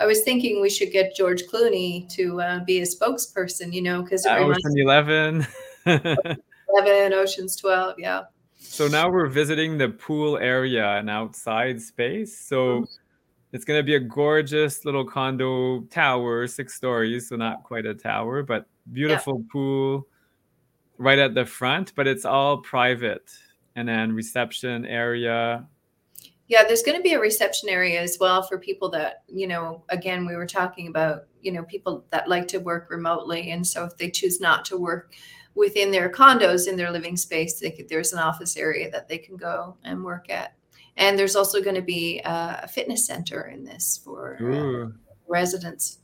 I 0.00 0.06
was 0.06 0.22
thinking 0.22 0.60
we 0.60 0.70
should 0.70 0.92
get 0.92 1.14
George 1.14 1.42
Clooney 1.44 2.08
to 2.14 2.40
uh, 2.40 2.64
be 2.64 2.80
a 2.80 2.86
spokesperson, 2.86 3.72
you 3.72 3.82
know, 3.82 4.02
because 4.02 4.24
Ocean 4.26 4.72
11. 4.76 5.46
11, 5.86 7.12
Ocean's 7.12 7.56
12, 7.56 7.96
yeah. 7.98 8.22
So 8.56 8.88
now 8.88 9.10
we're 9.10 9.26
visiting 9.26 9.78
the 9.78 9.90
pool 9.90 10.38
area 10.38 10.86
and 10.96 11.10
outside 11.10 11.80
space. 11.80 12.38
So 12.38 12.56
mm-hmm. 12.56 12.84
it's 13.52 13.64
going 13.64 13.78
to 13.78 13.84
be 13.84 13.96
a 13.96 14.00
gorgeous 14.00 14.84
little 14.84 15.04
condo 15.04 15.80
tower, 15.90 16.46
six 16.46 16.74
stories. 16.74 17.28
So 17.28 17.36
not 17.36 17.62
quite 17.64 17.86
a 17.86 17.94
tower, 17.94 18.42
but 18.42 18.66
beautiful 18.92 19.38
yeah. 19.38 19.52
pool 19.52 20.06
right 21.00 21.18
at 21.18 21.34
the 21.34 21.46
front, 21.46 21.94
but 21.96 22.06
it's 22.06 22.24
all 22.24 22.58
private. 22.58 23.30
And 23.74 23.88
then 23.88 24.12
reception 24.12 24.84
area. 24.84 25.66
Yeah, 26.48 26.64
there's 26.64 26.82
going 26.82 26.98
to 26.98 27.02
be 27.02 27.14
a 27.14 27.20
reception 27.20 27.68
area 27.68 28.00
as 28.02 28.18
well 28.20 28.42
for 28.42 28.58
people 28.58 28.90
that, 28.90 29.22
you 29.28 29.46
know, 29.46 29.84
again, 29.88 30.26
we 30.26 30.36
were 30.36 30.46
talking 30.46 30.88
about, 30.88 31.22
you 31.40 31.52
know, 31.52 31.62
people 31.62 32.04
that 32.10 32.28
like 32.28 32.48
to 32.48 32.58
work 32.58 32.90
remotely. 32.90 33.52
And 33.52 33.66
so 33.66 33.84
if 33.84 33.96
they 33.96 34.10
choose 34.10 34.40
not 34.40 34.64
to 34.66 34.76
work 34.76 35.14
within 35.54 35.90
their 35.90 36.10
condos 36.10 36.68
in 36.68 36.76
their 36.76 36.90
living 36.90 37.16
space, 37.16 37.60
could, 37.60 37.88
there's 37.88 38.12
an 38.12 38.18
office 38.18 38.56
area 38.56 38.90
that 38.90 39.08
they 39.08 39.18
can 39.18 39.36
go 39.36 39.76
and 39.84 40.04
work 40.04 40.28
at. 40.28 40.54
And 40.96 41.18
there's 41.18 41.36
also 41.36 41.62
going 41.62 41.76
to 41.76 41.82
be 41.82 42.20
a 42.24 42.68
fitness 42.68 43.06
center 43.06 43.42
in 43.46 43.64
this 43.64 44.00
for 44.04 44.36
uh, 44.42 44.98
residents. 45.28 45.98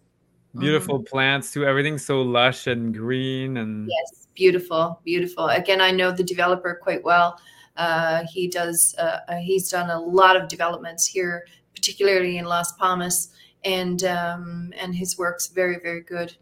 Beautiful 0.58 0.98
mm-hmm. 0.98 1.06
plants 1.06 1.52
too. 1.52 1.64
Everything's 1.64 2.04
so 2.04 2.22
lush 2.22 2.66
and 2.66 2.94
green 2.94 3.56
and 3.56 3.88
yes 3.88 4.26
beautiful, 4.36 5.00
beautiful. 5.04 5.48
Again, 5.48 5.80
I 5.80 5.90
know 5.90 6.12
the 6.12 6.22
developer 6.22 6.78
quite 6.80 7.02
well. 7.02 7.40
Uh, 7.76 8.22
he 8.30 8.46
does. 8.46 8.94
Uh, 8.98 9.18
uh, 9.28 9.36
he's 9.36 9.68
done 9.68 9.90
a 9.90 9.98
lot 9.98 10.36
of 10.36 10.48
developments 10.48 11.06
here, 11.06 11.46
particularly 11.74 12.38
in 12.38 12.44
Las 12.44 12.72
Palmas, 12.72 13.30
and 13.64 14.04
um, 14.04 14.72
and 14.78 14.94
his 14.94 15.18
work's 15.18 15.48
very, 15.48 15.78
very 15.82 16.02
good. 16.02 16.36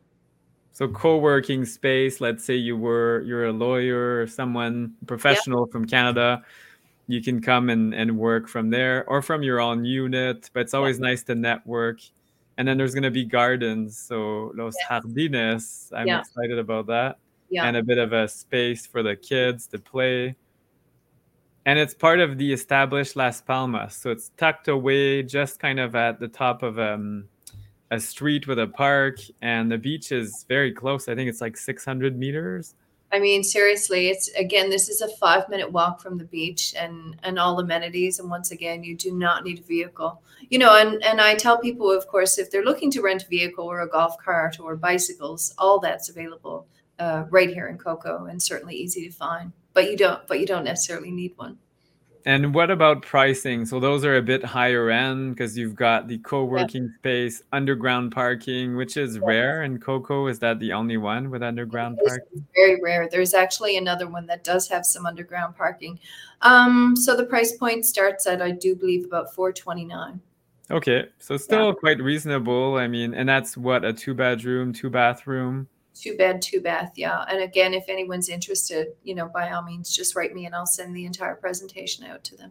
So 0.73 0.89
co-working 0.89 1.65
space, 1.65 2.21
let's 2.21 2.45
say 2.45 2.55
you 2.55 2.77
were 2.77 3.23
you're 3.23 3.47
a 3.47 3.53
lawyer 3.53 4.21
or 4.21 4.27
someone 4.27 4.95
professional 5.07 5.67
from 5.67 5.87
Canada, 5.87 6.43
you 7.07 7.23
can 7.23 7.41
come 7.41 7.71
and, 7.71 7.95
and 7.95 8.19
work 8.19 8.49
from 8.49 8.71
there 8.71 9.05
or 9.09 9.23
from 9.23 9.43
your 9.43 9.61
own 9.61 9.85
unit, 9.85 10.51
but 10.53 10.61
it's 10.61 10.75
always 10.75 10.99
nice 10.99 11.23
to 11.25 11.35
network. 11.35 12.01
And 12.57 12.67
then 12.69 12.79
there's 12.79 12.95
gonna 12.95 13.11
be 13.11 13.25
gardens. 13.25 13.99
So 13.99 14.53
Los 14.55 14.75
Jardines, 14.89 15.91
I'm 15.95 16.07
Yeah. 16.07 16.21
excited 16.21 16.59
about 16.59 16.87
that. 16.87 17.19
Yeah. 17.51 17.67
And 17.67 17.77
a 17.77 17.83
bit 17.83 17.99
of 17.99 18.13
a 18.13 18.29
space 18.29 18.87
for 18.87 19.03
the 19.03 19.17
kids 19.17 19.67
to 19.69 19.79
play. 19.79 20.37
And 21.67 21.79
it's 21.79 21.95
part 21.95 22.21
of 22.21 22.37
the 22.39 22.53
established 22.53 23.17
Las 23.17 23.41
Palmas. 23.41 23.97
So 23.97 24.11
it's 24.11 24.31
tucked 24.37 24.69
away 24.69 25.23
just 25.23 25.59
kind 25.59 25.81
of 25.81 25.95
at 25.97 26.21
the 26.21 26.29
top 26.29 26.63
of 26.63 26.79
um, 26.79 27.25
a 27.91 27.99
street 27.99 28.47
with 28.47 28.59
a 28.59 28.67
park. 28.67 29.19
And 29.41 29.71
the 29.71 29.79
beach 29.79 30.13
is 30.13 30.45
very 30.49 30.73
close. 30.73 31.09
I 31.09 31.15
think 31.15 31.29
it's 31.29 31.41
like 31.41 31.57
600 31.57 32.19
meters. 32.19 32.75
I 33.15 33.21
mean, 33.21 33.45
seriously, 33.45 34.09
it's 34.09 34.29
again, 34.31 34.71
this 34.71 34.89
is 34.89 35.01
a 35.01 35.07
five 35.07 35.49
minute 35.49 35.71
walk 35.71 36.01
from 36.01 36.19
the 36.19 36.25
beach 36.25 36.75
and 36.77 37.15
and 37.23 37.39
all 37.39 37.61
amenities. 37.61 38.19
And 38.19 38.29
once 38.29 38.51
again, 38.51 38.83
you 38.83 38.97
do 38.97 39.13
not 39.13 39.45
need 39.45 39.61
a 39.61 39.63
vehicle. 39.63 40.21
You 40.51 40.59
know, 40.59 40.77
and 40.77 41.01
and 41.05 41.21
I 41.21 41.37
tell 41.37 41.59
people, 41.59 41.93
of 41.93 42.09
course, 42.09 42.39
if 42.39 42.51
they're 42.51 42.65
looking 42.65 42.91
to 42.91 43.03
rent 43.03 43.23
a 43.23 43.29
vehicle 43.29 43.67
or 43.67 43.83
a 43.83 43.89
golf 43.89 44.19
cart 44.19 44.59
or 44.59 44.75
bicycles, 44.75 45.55
all 45.59 45.79
that's 45.79 46.09
available 46.09 46.67
uh, 46.99 47.27
right 47.31 47.51
here 47.51 47.69
in 47.69 47.79
Coco 47.79 48.25
and 48.25 48.43
certainly 48.43 48.75
easy 48.75 49.07
to 49.07 49.13
find. 49.15 49.53
But 49.75 49.89
you 49.89 49.97
don't, 49.97 50.27
but 50.27 50.41
you 50.41 50.47
don't 50.47 50.65
necessarily 50.65 51.13
need 51.13 51.35
one. 51.37 51.59
And 52.27 52.55
what 52.55 52.71
about 52.71 53.03
pricing? 53.03 53.67
So 53.67 53.79
those 53.79 54.03
are 54.03 54.17
a 54.17 54.23
bit 54.23 54.43
higher 54.43 54.89
end 54.89 55.35
because 55.35 55.59
you've 55.59 55.75
got 55.75 56.09
the 56.09 56.17
co-working 56.19 56.91
space, 56.97 57.43
underground 57.53 58.13
parking, 58.13 58.77
which 58.77 58.97
is 58.97 59.19
rare 59.19 59.63
And 59.63 59.83
Coco. 59.83 60.27
Is 60.29 60.39
that 60.39 60.59
the 60.59 60.73
only 60.73 60.97
one 60.97 61.29
with 61.29 61.43
underground 61.43 61.99
parking? 62.03 62.47
Very 62.55 62.81
rare. 62.83 63.09
There's 63.11 63.35
actually 63.35 63.77
another 63.77 64.07
one 64.07 64.27
that 64.27 64.43
does 64.43 64.67
have 64.69 64.87
some 64.87 65.05
underground 65.05 65.55
parking. 65.55 66.01
Um, 66.41 66.97
so 66.97 67.15
the 67.15 67.25
price 67.25 67.53
point 67.53 67.85
starts 67.85 68.27
at, 68.27 68.41
I 68.41 68.53
do 68.53 68.75
believe, 68.75 69.05
about 69.05 69.35
four 69.35 69.53
twenty 69.53 69.85
nine. 69.85 70.21
Okay, 70.71 71.09
so 71.19 71.37
still 71.37 71.75
quite 71.75 72.01
reasonable. 72.01 72.77
I 72.77 72.89
mean, 72.89 73.13
and 73.13 73.29
that's 73.29 73.55
what 73.55 73.85
a 73.85 73.93
two 73.93 74.15
bedroom, 74.15 74.73
two 74.73 74.89
bathroom. 74.89 75.69
Two 75.95 76.17
bed, 76.17 76.43
two 76.43 76.61
bath, 76.61 76.93
yeah. 76.97 77.25
And 77.29 77.43
again, 77.43 77.73
if 77.73 77.85
anyone's 77.89 78.29
interested, 78.29 78.89
you 79.05 79.15
know, 79.15 79.29
by 79.29 79.53
all 79.53 79.63
means, 79.63 79.95
just 79.95 80.17
write 80.17 80.35
me 80.35 80.45
and 80.45 80.55
I'll 80.55 80.67
send 80.67 80.95
the 80.95 81.07
entire 81.07 81.37
presentation 81.37 82.05
out 82.05 82.25
to 82.25 82.37
them. 82.37 82.51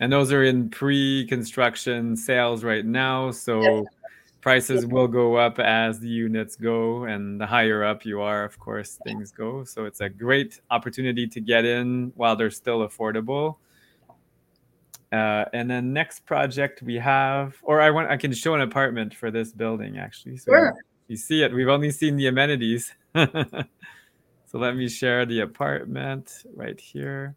And 0.00 0.12
those 0.12 0.32
are 0.32 0.42
in 0.42 0.70
pre-construction 0.70 2.16
sales 2.16 2.64
right 2.64 2.84
now, 2.84 3.30
so 3.30 3.86
prices 4.40 4.86
will 4.86 5.06
go 5.06 5.36
up 5.36 5.58
as 5.58 6.00
the 6.00 6.08
units 6.08 6.56
go, 6.56 7.04
and 7.04 7.40
the 7.40 7.46
higher 7.46 7.84
up 7.84 8.04
you 8.04 8.20
are, 8.22 8.42
of 8.42 8.58
course, 8.58 8.98
things 9.04 9.30
go. 9.30 9.62
So 9.64 9.84
it's 9.84 10.00
a 10.00 10.08
great 10.08 10.60
opportunity 10.70 11.26
to 11.28 11.40
get 11.40 11.64
in 11.64 12.12
while 12.16 12.34
they're 12.34 12.50
still 12.50 12.88
affordable. 12.88 13.56
Uh, 15.12 15.44
and 15.52 15.70
then 15.70 15.92
next 15.92 16.24
project 16.24 16.82
we 16.82 16.94
have, 16.94 17.56
or 17.62 17.80
I 17.80 17.90
want 17.90 18.08
I 18.08 18.16
can 18.16 18.32
show 18.32 18.54
an 18.54 18.60
apartment 18.60 19.12
for 19.12 19.30
this 19.30 19.52
building 19.52 19.98
actually. 19.98 20.36
So 20.36 20.52
Sure. 20.52 20.74
You 21.10 21.16
see 21.16 21.42
it. 21.42 21.52
We've 21.52 21.66
only 21.66 21.90
seen 21.90 22.14
the 22.14 22.28
amenities. 22.28 22.94
so 23.16 23.34
let 24.52 24.76
me 24.76 24.88
share 24.88 25.26
the 25.26 25.40
apartment 25.40 26.44
right 26.54 26.78
here. 26.78 27.34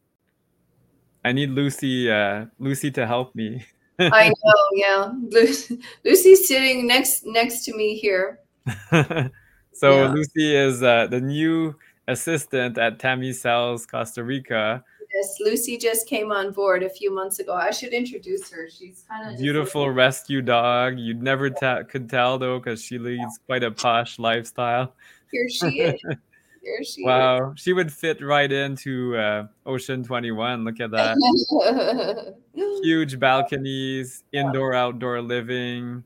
I 1.25 1.31
need 1.31 1.49
Lucy 1.49 2.11
uh, 2.11 2.45
Lucy 2.59 2.91
to 2.91 3.07
help 3.07 3.33
me. 3.33 3.65
I 3.97 4.27
know, 4.29 4.63
yeah. 4.73 5.11
Lucy, 5.27 5.79
Lucy's 6.05 6.47
sitting 6.47 6.85
next 6.85 7.25
next 7.25 7.65
to 7.65 7.75
me 7.75 7.95
here. 7.95 8.41
so 8.91 10.03
Yeah. 10.03 10.13
Lucy 10.13 10.55
is 10.55 10.83
uh, 10.83 11.07
the 11.07 11.19
new 11.19 11.73
assistant 12.07 12.77
at 12.77 12.99
Tammy 12.99 13.33
Sells 13.33 13.87
Costa 13.87 14.23
Rica. 14.23 14.83
Yes, 15.13 15.37
Lucy 15.39 15.77
just 15.77 16.07
came 16.07 16.31
on 16.31 16.51
board 16.51 16.81
a 16.81 16.89
few 16.89 17.13
months 17.13 17.39
ago. 17.39 17.53
I 17.53 17.69
should 17.71 17.93
introduce 17.93 18.49
her. 18.51 18.67
She's 18.69 19.05
kind 19.07 19.31
of 19.31 19.37
Beautiful 19.37 19.91
rescue 19.91 20.41
dog. 20.41 20.97
You'd 20.97 21.21
never 21.21 21.49
ta- 21.51 21.83
could 21.83 22.09
tell 22.09 22.39
though 22.39 22.59
because 22.59 22.81
she 22.81 22.97
leads 22.97 23.39
quite 23.45 23.63
a 23.63 23.71
posh 23.71 24.17
lifestyle. 24.17 24.95
Here 25.31 25.49
she 25.49 25.67
is. 25.81 26.01
Here 26.63 26.83
she 26.83 27.03
Wow, 27.03 27.53
she 27.55 27.73
would 27.73 27.91
fit 27.91 28.23
right 28.23 28.49
into 28.49 29.17
uh, 29.17 29.47
Ocean 29.65 30.01
21. 30.01 30.63
Look 30.63 30.79
at 30.79 30.91
that! 30.91 32.35
Huge 32.81 33.19
balconies, 33.19 34.23
indoor 34.31 34.73
outdoor 34.73 35.21
living. 35.21 36.05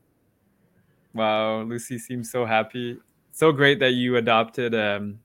Wow, 1.14 1.62
Lucy 1.62 1.96
seems 1.98 2.30
so 2.30 2.44
happy. 2.44 2.98
So 3.30 3.52
great 3.52 3.78
that 3.78 3.92
you 3.92 4.16
adopted 4.16 4.74
um, 4.74 5.20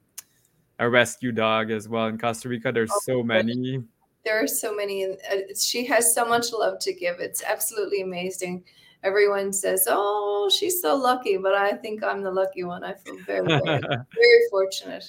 a 0.79 0.89
rescue 0.89 1.31
dog 1.31 1.71
as 1.71 1.87
well 1.87 2.07
in 2.07 2.17
Costa 2.17 2.49
Rica. 2.49 2.71
There's 2.71 2.91
Oh, 2.91 2.99
so 3.03 3.23
many. 3.23 3.83
there 4.25 4.41
are 4.41 4.47
so 4.47 4.73
many 4.75 5.03
and 5.03 5.17
uh, 5.31 5.35
she 5.57 5.85
has 5.85 6.13
so 6.15 6.25
much 6.25 6.51
love 6.53 6.79
to 6.79 6.93
give 6.93 7.19
it's 7.19 7.43
absolutely 7.43 8.01
amazing 8.01 8.63
everyone 9.03 9.51
says 9.51 9.85
oh 9.89 10.49
she's 10.49 10.81
so 10.81 10.95
lucky 10.95 11.35
but 11.35 11.53
i 11.53 11.71
think 11.73 12.01
i'm 12.01 12.23
the 12.23 12.31
lucky 12.31 12.63
one 12.63 12.85
i 12.85 12.93
feel 12.93 13.17
very 13.27 13.45
very, 13.45 13.61
very 14.21 14.41
fortunate 14.49 15.03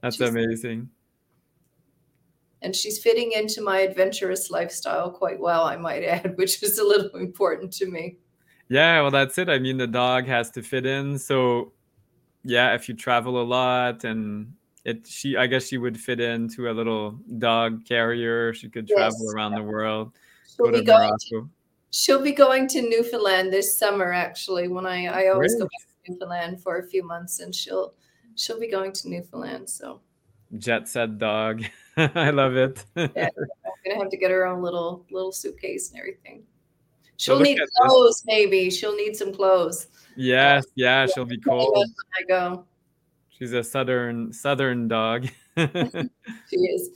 That's 0.00 0.16
She's- 0.16 0.30
amazing. 0.30 0.88
and 2.62 2.74
she's 2.74 2.98
fitting 2.98 3.32
into 3.32 3.60
my 3.60 3.80
adventurous 3.80 4.50
lifestyle 4.50 5.10
quite 5.10 5.38
well 5.38 5.64
i 5.64 5.76
might 5.76 6.02
add 6.02 6.34
which 6.38 6.62
is 6.62 6.78
a 6.78 6.84
little 6.84 7.14
important 7.20 7.72
to 7.74 7.86
me 7.90 8.16
Yeah, 8.68 9.00
well, 9.02 9.12
that's 9.12 9.38
it. 9.38 9.48
I 9.48 9.58
mean, 9.60 9.76
the 9.76 9.86
dog 9.86 10.26
has 10.26 10.50
to 10.52 10.60
fit 10.62 10.86
in. 10.86 11.18
So, 11.20 11.72
yeah, 12.42 12.74
if 12.74 12.88
you 12.88 12.96
travel 12.96 13.40
a 13.40 13.46
lot 13.46 14.02
and 14.02 14.54
it, 14.86 15.06
she, 15.06 15.36
I 15.36 15.46
guess 15.48 15.66
she 15.66 15.78
would 15.78 15.98
fit 15.98 16.20
into 16.20 16.70
a 16.70 16.72
little 16.72 17.18
dog 17.38 17.84
carrier. 17.84 18.54
She 18.54 18.68
could 18.68 18.86
travel 18.86 19.18
Yes. 19.26 19.34
around 19.34 19.52
the 19.56 19.62
world, 19.62 20.12
she'll 20.48 20.70
be 20.70 20.82
going 20.84 21.12
to, 21.30 21.50
she'll 21.90 22.22
be 22.22 22.32
going 22.32 22.68
to 22.68 22.80
newfoundland 22.82 23.52
this 23.52 23.76
summer 23.78 24.12
actually 24.12 24.68
when 24.68 24.86
i 24.86 25.06
i 25.06 25.28
always 25.28 25.54
go 25.54 25.64
back 25.64 25.84
to 26.04 26.12
newfoundland 26.12 26.62
for 26.62 26.78
a 26.78 26.86
few 26.86 27.02
months 27.02 27.40
and 27.40 27.54
she'll 27.54 27.94
she'll 28.36 28.60
be 28.60 28.70
going 28.70 28.92
to 28.92 29.08
newfoundland 29.08 29.68
so 29.68 30.00
Jet 30.58 30.86
set 30.88 31.18
dog. 31.18 31.64
I 31.96 32.30
love 32.30 32.54
it. 32.54 32.84
Yeah. 32.94 33.08
I'm 33.16 33.80
gonna 33.84 33.98
have 33.98 34.10
to 34.10 34.16
get 34.16 34.30
her 34.30 34.46
own 34.46 34.62
little 34.62 35.04
little 35.10 35.32
suitcase 35.32 35.90
and 35.90 35.98
everything. 35.98 36.44
She'll 37.16 37.40
need 37.40 37.58
at 37.58 37.66
this. 37.66 37.74
clothes, 37.80 38.22
maybe. 38.26 38.70
She'll 38.70 38.94
need 38.94 39.16
some 39.16 39.32
clothes 39.34 39.88
yes, 40.16 40.64
yeah, 40.74 41.06
she'll 41.06 41.24
be 41.24 41.38
cold. 41.38 41.86
I 42.18 42.22
go. 42.28 42.64
She's 43.38 43.52
a 43.52 43.62
southern 43.62 44.32
southern 44.32 44.88
dog. 44.88 45.28
She 45.56 46.56
is. 46.56 46.90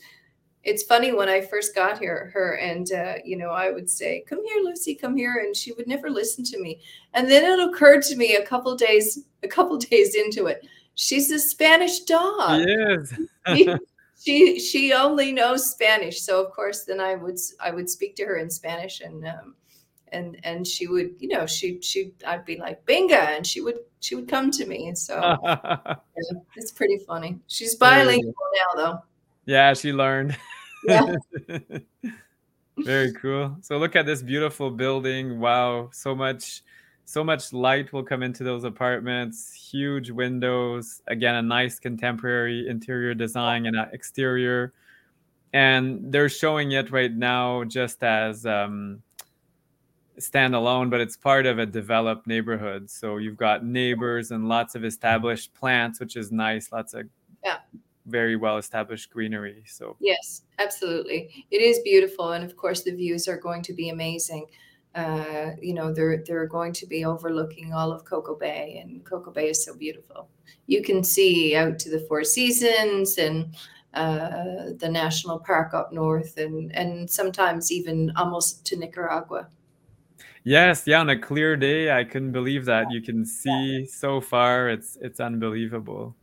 It's 0.63 0.83
funny 0.83 1.13
when 1.13 1.31
I 1.31 1.41
first 1.41 1.75
got 1.75 1.99
here, 1.99 2.31
her 2.35 2.59
and 2.59 2.93
uh, 2.93 3.15
you 3.25 3.39
know, 3.39 3.51
I 3.51 3.71
would 3.71 3.89
say, 3.89 4.23
"Come 4.29 4.45
here, 4.45 4.63
Lucy, 4.63 4.95
come 4.95 5.17
here," 5.17 5.43
and 5.45 5.57
she 5.57 5.73
would 5.73 5.87
never 5.87 6.11
listen 6.11 6.45
to 6.45 6.61
me. 6.61 6.81
And 7.15 7.31
then 7.31 7.45
it 7.45 7.69
occurred 7.69 8.03
to 8.03 8.17
me 8.17 8.37
a 8.37 8.45
couple 8.45 8.77
days, 8.77 9.25
a 9.43 9.49
couple 9.49 9.79
days 9.91 10.15
into 10.15 10.47
it, 10.47 10.67
she's 10.95 11.31
a 11.31 11.39
Spanish 11.39 12.01
dog. 12.01 12.67
yes. 12.67 13.15
she, 13.55 13.75
she 14.23 14.61
she 14.61 14.93
only 14.93 15.33
knows 15.33 15.71
Spanish, 15.71 16.21
so 16.21 16.45
of 16.45 16.53
course, 16.53 16.85
then 16.85 17.01
I 17.01 17.15
would 17.15 17.39
I 17.61 17.71
would 17.71 17.89
speak 17.89 18.15
to 18.17 18.27
her 18.27 18.37
in 18.37 18.51
Spanish, 18.51 19.01
and 19.01 19.27
um, 19.27 19.55
and 20.13 20.39
and 20.45 20.67
she 20.67 20.87
would, 20.87 21.15
you 21.19 21.29
know, 21.29 21.47
she 21.47 21.81
she 21.81 22.13
I'd 22.27 22.45
be 22.45 22.57
like 22.57 22.85
Binga, 22.87 23.37
and 23.37 23.47
she 23.47 23.61
would 23.61 23.79
she 24.01 24.15
would 24.15 24.29
come 24.29 24.51
to 24.53 24.67
me, 24.67 24.89
and 24.89 24.99
so 24.99 25.21
yeah, 25.45 25.97
it's 26.57 26.73
pretty 26.73 26.99
funny. 27.07 27.39
She's 27.47 27.75
bilingual 27.77 28.35
now, 28.55 28.83
though. 28.83 28.99
yeah, 29.47 29.75
she 29.75 29.93
learned. 29.93 30.37
Yeah. 30.87 31.17
Very 32.79 33.13
cool. 33.13 33.57
So 33.61 33.77
look 33.77 33.95
at 33.95 34.07
this 34.07 34.23
beautiful 34.23 34.71
building. 34.71 35.39
Wow, 35.39 35.91
so 35.93 36.15
much 36.15 36.63
so 37.11 37.25
much 37.25 37.53
light 37.53 37.93
will 37.93 38.05
come 38.05 38.23
into 38.23 38.45
those 38.45 38.63
apartments. 38.63 39.53
Huge 39.53 40.13
windows. 40.13 41.03
Again, 41.09 41.35
a 41.35 41.43
nice 41.43 41.81
contemporary 41.81 42.69
interior 42.69 43.15
design 43.15 43.67
and 43.67 43.77
exterior. 43.93 44.73
And 45.53 46.13
they're 46.13 46.29
showing 46.29 46.71
it 46.71 46.93
right 46.93 47.13
now 47.13 47.65
just 47.65 48.05
as 48.05 48.47
um, 48.47 49.03
standalone, 50.21 50.91
but 50.91 51.01
it's 51.01 51.17
part 51.17 51.47
of 51.47 51.59
a 51.59 51.67
developed 51.67 52.27
neighborhood. 52.27 52.91
So 52.91 53.17
you've 53.17 53.37
got 53.37 53.65
neighbors 53.65 54.31
and 54.31 54.49
lots 54.49 54.75
of 54.75 54.85
established 54.85 55.53
plants, 55.55 56.01
which 56.01 56.17
is 56.17 56.31
nice. 56.31 56.71
Lots 56.73 56.95
of 56.95 57.09
Yeah. 57.45 57.59
very 58.07 58.37
well 58.37 58.57
established 58.59 59.11
greenery. 59.11 59.63
So 59.67 59.97
Yes, 60.01 60.43
absolutely. 60.59 61.47
It 61.51 61.63
is 61.63 61.79
beautiful, 61.81 62.33
and 62.33 62.45
of 62.45 62.57
course, 62.57 62.83
the 62.83 62.93
views 62.95 63.29
are 63.29 63.37
going 63.39 63.63
to 63.63 63.73
be 63.73 63.89
amazing. 63.91 64.47
Uh, 64.95 65.51
you 65.63 65.73
know, 65.73 65.93
they're 65.93 66.25
they're 66.27 66.47
going 66.49 66.73
to 66.73 66.87
be 66.87 67.05
overlooking 67.05 67.73
all 67.73 67.93
of 67.93 68.05
Coco 68.05 68.35
Bay, 68.35 68.81
and 68.83 69.05
Coco 69.05 69.31
Bay 69.31 69.49
is 69.51 69.65
so 69.65 69.75
beautiful. 69.77 70.29
You 70.67 70.83
can 70.83 71.05
see 71.05 71.55
out 71.55 71.79
to 71.81 71.91
the 71.91 72.01
Four 72.09 72.25
Seasons 72.25 73.17
and 73.19 73.55
uh, 73.95 74.73
the 74.79 74.89
national 74.91 75.39
park 75.41 75.75
up 75.75 75.93
north, 75.93 76.37
and 76.39 76.75
and 76.75 77.09
sometimes 77.09 77.71
even 77.71 78.11
almost 78.17 78.65
to 78.67 78.77
Nicaragua. 78.77 79.49
Yes, 80.45 80.87
yeah, 80.87 81.01
on 81.01 81.11
a 81.11 81.19
clear 81.19 81.57
day, 81.57 81.91
I 81.91 82.05
couldn't 82.05 82.33
believe 82.33 82.65
that. 82.65 82.91
You 82.91 83.03
can 83.03 83.27
see 83.27 83.85
so 83.85 84.21
far, 84.21 84.71
it's 84.71 84.97
it's 85.01 85.21
unbelievable. 85.21 86.15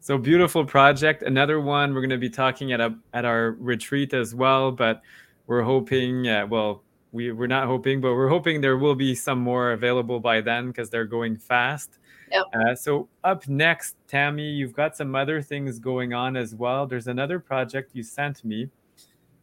So 0.00 0.16
beautiful 0.16 0.64
project. 0.64 1.22
Another 1.22 1.60
one 1.60 1.92
we're 1.92 2.00
going 2.00 2.10
to 2.10 2.18
be 2.18 2.30
talking 2.30 2.72
at 2.72 2.80
a, 2.80 2.94
at 3.12 3.26
our 3.26 3.52
retreat 3.58 4.14
as 4.14 4.34
well, 4.34 4.72
but 4.72 5.02
we're 5.46 5.62
hoping. 5.62 6.26
Uh, 6.26 6.46
well, 6.46 6.82
we 7.12 7.32
we're 7.32 7.46
not 7.46 7.66
hoping, 7.66 8.00
but 8.00 8.14
we're 8.14 8.28
hoping 8.28 8.60
there 8.60 8.78
will 8.78 8.94
be 8.94 9.14
some 9.14 9.38
more 9.38 9.72
available 9.72 10.18
by 10.18 10.40
then 10.40 10.68
because 10.68 10.88
they're 10.88 11.04
going 11.04 11.36
fast. 11.36 11.98
Yep. 12.30 12.44
Uh, 12.54 12.74
so 12.74 13.08
up 13.24 13.48
next, 13.48 13.96
Tammy, 14.06 14.50
you've 14.50 14.74
got 14.74 14.96
some 14.96 15.14
other 15.14 15.42
things 15.42 15.78
going 15.78 16.14
on 16.14 16.36
as 16.36 16.54
well. 16.54 16.86
There's 16.86 17.06
another 17.06 17.38
project 17.38 17.90
you 17.94 18.02
sent 18.02 18.44
me. 18.44 18.70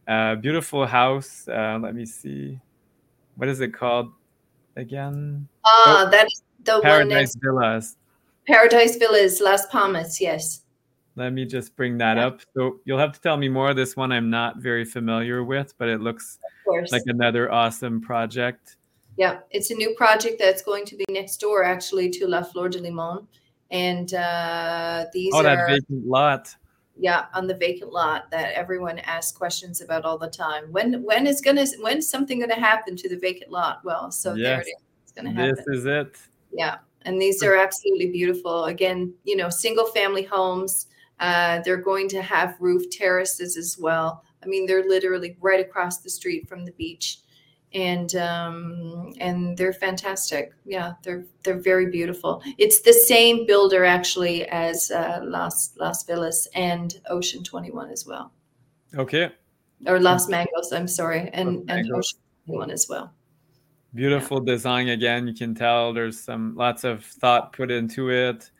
Uh, 0.06 0.36
beautiful 0.36 0.86
house. 0.86 1.48
Uh, 1.48 1.78
let 1.80 1.94
me 1.94 2.06
see. 2.06 2.60
What 3.36 3.48
is 3.48 3.60
it 3.60 3.72
called 3.74 4.12
again? 4.76 5.48
Ah, 5.64 6.08
that 6.10 6.26
is 6.26 6.42
the 6.64 6.72
one 6.74 6.82
Paradise 6.82 7.10
next 7.10 7.38
Villas. 7.42 7.96
Paradise 8.46 8.96
Villas, 8.96 9.40
Las 9.40 9.66
Palmas. 9.66 10.20
Yes. 10.20 10.62
Let 11.16 11.32
me 11.32 11.46
just 11.46 11.74
bring 11.76 11.98
that 11.98 12.16
Yeah. 12.16 12.26
up. 12.26 12.40
So 12.54 12.80
you'll 12.84 12.98
have 12.98 13.12
to 13.12 13.20
tell 13.20 13.36
me 13.36 13.48
more. 13.48 13.72
This 13.74 13.96
one 13.96 14.12
I'm 14.12 14.30
not 14.30 14.58
very 14.58 14.84
familiar 14.84 15.42
with, 15.44 15.74
but 15.78 15.88
it 15.88 16.00
looks 16.00 16.38
like 16.90 17.02
another 17.06 17.50
awesome 17.50 18.00
project. 18.00 18.76
Yeah, 19.16 19.38
it's 19.50 19.70
a 19.70 19.74
new 19.74 19.94
project 19.94 20.38
that's 20.38 20.60
going 20.62 20.84
to 20.86 20.96
be 20.96 21.04
next 21.08 21.38
door 21.38 21.64
actually 21.64 22.10
to 22.10 22.26
La 22.26 22.42
Flor 22.42 22.68
de 22.68 22.78
Limon. 22.78 23.26
And 23.70 24.12
uh, 24.12 25.06
these 25.12 25.32
Oh, 25.34 25.42
that 25.42 25.58
are, 25.58 25.66
vacant 25.68 26.06
lot. 26.06 26.54
Yeah, 26.98 27.26
on 27.34 27.46
the 27.46 27.54
vacant 27.54 27.92
lot 27.92 28.30
that 28.30 28.54
everyone 28.54 28.98
asks 29.00 29.36
questions 29.36 29.80
about 29.80 30.04
all 30.04 30.18
the 30.18 30.28
time. 30.28 30.72
When 30.72 31.02
when 31.02 31.26
is 31.26 31.40
gonna 31.40 31.66
when's 31.80 32.08
something 32.08 32.40
gonna 32.40 32.54
happen 32.54 32.96
to 32.96 33.08
the 33.08 33.18
vacant 33.18 33.50
lot? 33.50 33.84
Well, 33.84 34.10
so 34.10 34.34
there 34.34 34.60
it 34.60 34.66
is. 34.66 34.74
It's 35.02 35.12
gonna 35.12 35.32
happen. 35.32 35.56
This 35.56 35.78
is 35.78 35.86
it. 35.86 36.16
Yeah, 36.52 36.78
and 37.02 37.20
these 37.20 37.42
are 37.42 37.56
absolutely 37.56 38.10
beautiful. 38.10 38.64
Again, 38.64 39.12
you 39.24 39.36
know, 39.36 39.50
single 39.50 39.86
family 39.86 40.22
homes. 40.22 40.86
Uh, 41.18 41.60
they're 41.64 41.76
going 41.78 42.08
to 42.10 42.20
have 42.20 42.56
roof 42.60 42.90
terraces 42.90 43.56
as 43.56 43.78
well. 43.78 44.22
I 44.42 44.46
mean, 44.46 44.66
they're 44.66 44.86
literally 44.86 45.36
right 45.40 45.60
across 45.60 45.98
the 45.98 46.10
street 46.10 46.46
from 46.48 46.64
the 46.64 46.72
beach, 46.72 47.20
and 47.74 48.14
um, 48.16 49.12
and 49.18 49.56
they're 49.56 49.72
fantastic. 49.72 50.52
Yeah, 50.64 50.94
they're 51.02 51.24
they're 51.42 51.60
very 51.60 51.90
beautiful. 51.90 52.42
It's 52.58 52.80
the 52.80 52.92
same 52.92 53.46
builder 53.46 53.84
actually 53.84 54.46
as 54.48 54.90
uh, 54.90 55.20
Las 55.22 55.72
Las 55.78 56.04
Villas 56.04 56.48
and 56.54 56.94
Ocean 57.08 57.42
Twenty 57.42 57.70
One 57.70 57.90
as 57.90 58.06
well, 58.06 58.32
Okay. 58.96 59.30
or 59.86 60.00
Las 60.00 60.28
Mangos. 60.28 60.72
I'm 60.72 60.88
sorry, 60.88 61.28
and 61.32 61.68
and. 61.70 61.92
Ocean 61.92 62.18
Twenty 62.46 62.58
One 62.58 62.70
as 62.70 62.86
well. 62.88 63.12
Beautiful 63.94 64.40
design 64.40 64.88
again. 64.90 65.26
You 65.26 65.34
can 65.34 65.54
tell 65.54 65.92
there's 65.94 66.20
some 66.20 66.54
lots 66.54 66.84
of 66.84 67.04
thought 67.04 67.52
put 67.52 67.70
into 67.70 68.10
it. 68.10 68.50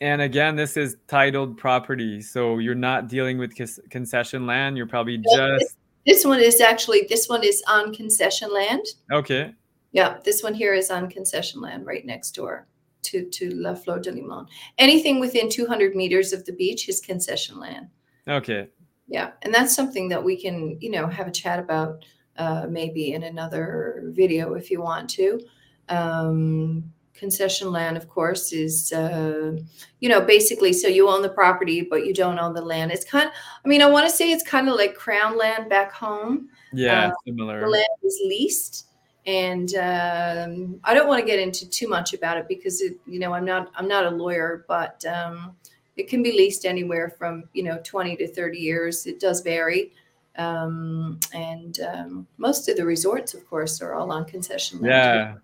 And 0.00 0.20
again, 0.22 0.56
this 0.56 0.76
is 0.76 0.96
titled 1.08 1.56
property. 1.56 2.20
So 2.20 2.58
you're 2.58 2.74
not 2.74 3.08
dealing 3.08 3.38
with 3.38 3.54
concession 3.90 4.46
land. 4.46 4.76
You're 4.76 4.86
probably 4.86 5.18
just 5.18 5.76
This 6.06 6.24
one 6.24 6.40
is 6.40 6.60
actually 6.60 7.06
this 7.08 7.28
one 7.28 7.42
is 7.42 7.62
on 7.68 7.92
concession 7.92 8.52
land. 8.52 8.86
okay. 9.12 9.54
Yeah, 9.92 10.18
this 10.24 10.42
one 10.42 10.52
here 10.52 10.74
is 10.74 10.90
on 10.90 11.08
concession 11.08 11.60
land 11.62 11.86
right 11.86 12.04
next 12.04 12.32
door 12.32 12.66
to, 13.04 13.24
to 13.30 13.50
La 13.54 13.74
Flor 13.74 13.98
de 13.98 14.12
Limon. 14.12 14.46
Anything 14.78 15.20
within 15.20 15.48
200 15.48 15.94
meters 15.94 16.32
of 16.32 16.44
the 16.44 16.52
beach 16.52 16.88
is 16.88 17.00
concession 17.00 17.58
land. 17.58 17.88
Okay. 18.28 18.68
Yeah, 19.08 19.32
and 19.42 19.54
that's 19.54 19.74
something 19.74 20.08
that 20.08 20.22
we 20.22 20.40
can, 20.40 20.76
you 20.80 20.90
know, 20.90 21.06
have 21.06 21.28
a 21.28 21.32
chat 21.32 21.58
about 21.58 22.04
uh, 22.36 22.66
maybe 22.68 23.12
in 23.12 23.22
another 23.22 24.10
video 24.14 24.54
if 24.54 24.70
you 24.70 24.82
want 24.82 25.08
to. 25.10 25.40
Um, 25.88 26.92
concession 27.16 27.72
land, 27.72 27.96
of 27.96 28.08
course, 28.08 28.52
is, 28.52 28.92
uh, 28.92 29.56
you 30.00 30.08
know, 30.08 30.20
basically 30.20 30.72
so 30.72 30.88
you 30.88 31.08
own 31.08 31.22
the 31.22 31.28
property, 31.28 31.80
but 31.82 32.06
you 32.06 32.14
don't 32.14 32.38
own 32.38 32.54
the 32.54 32.62
land. 32.62 32.92
It's 32.92 33.04
kind 33.04 33.30
I 33.64 33.68
mean, 33.68 33.82
I 33.82 33.86
want 33.90 34.08
to 34.08 34.14
say 34.14 34.30
it's 34.30 34.42
kind 34.42 34.68
of 34.68 34.76
like 34.76 34.94
crown 34.94 35.36
land 35.36 35.68
back 35.68 35.92
home 35.92 36.48
Yeah, 36.72 37.08
Uh, 37.08 37.10
similar. 37.24 37.60
the 37.60 37.68
land 37.68 37.98
is 38.02 38.20
leased 38.26 38.86
and 39.26 39.74
um, 39.74 40.80
i 40.84 40.94
don't 40.94 41.08
want 41.08 41.20
to 41.20 41.26
get 41.26 41.40
into 41.40 41.68
too 41.68 41.88
much 41.88 42.14
about 42.14 42.36
it 42.36 42.46
because 42.48 42.80
it, 42.80 42.94
you 43.06 43.18
know 43.18 43.32
i'm 43.34 43.44
not 43.44 43.70
i'm 43.74 43.88
not 43.88 44.06
a 44.06 44.10
lawyer 44.10 44.64
but 44.68 45.04
um, 45.06 45.56
it 45.96 46.08
can 46.08 46.22
be 46.22 46.30
leased 46.32 46.64
anywhere 46.64 47.10
from 47.18 47.42
you 47.52 47.62
know 47.64 47.78
20 47.82 48.16
to 48.16 48.28
30 48.28 48.58
years 48.58 49.06
it 49.06 49.18
does 49.18 49.40
vary 49.40 49.92
um, 50.38 51.18
and 51.32 51.80
um, 51.80 52.26
most 52.36 52.68
of 52.68 52.76
the 52.76 52.84
resorts 52.84 53.34
of 53.34 53.44
course 53.48 53.80
are 53.82 53.94
all 53.94 54.12
on 54.12 54.24
concession 54.24 54.80
land 54.80 54.92
Yeah. 54.92 55.34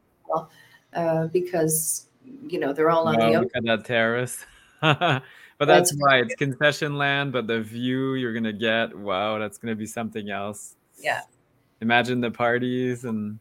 Uh, 0.94 1.26
because 1.28 2.08
you 2.46 2.58
know 2.58 2.72
they're 2.72 2.90
all 2.90 3.06
on 3.08 3.18
Wow, 3.18 3.40
the 3.40 3.50
at 3.54 3.64
that 3.64 3.84
terrace. 3.84 4.44
but 4.80 5.22
That's 5.60 5.90
that's 5.90 5.94
why 5.96 6.18
it's 6.18 6.34
concession 6.34 6.96
land, 6.98 7.32
but 7.32 7.46
the 7.46 7.60
view 7.60 8.14
you're 8.14 8.34
gonna 8.34 8.52
get, 8.52 8.96
wow, 8.96 9.38
that's 9.38 9.58
gonna 9.58 9.76
be 9.76 9.86
something 9.86 10.30
else. 10.30 10.76
Yeah. 10.98 11.22
Imagine 11.80 12.20
the 12.20 12.30
parties 12.30 13.04
and 13.04 13.38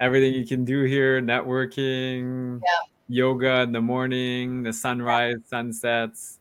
everything 0.00 0.34
you 0.34 0.46
can 0.46 0.64
do 0.64 0.84
here, 0.84 1.20
networking, 1.20 2.60
Yeah. 2.64 2.86
yoga 3.08 3.60
in 3.62 3.72
the 3.72 3.80
morning, 3.80 4.62
the 4.62 4.72
sunrise, 4.72 5.36
sunsets. 5.46 6.38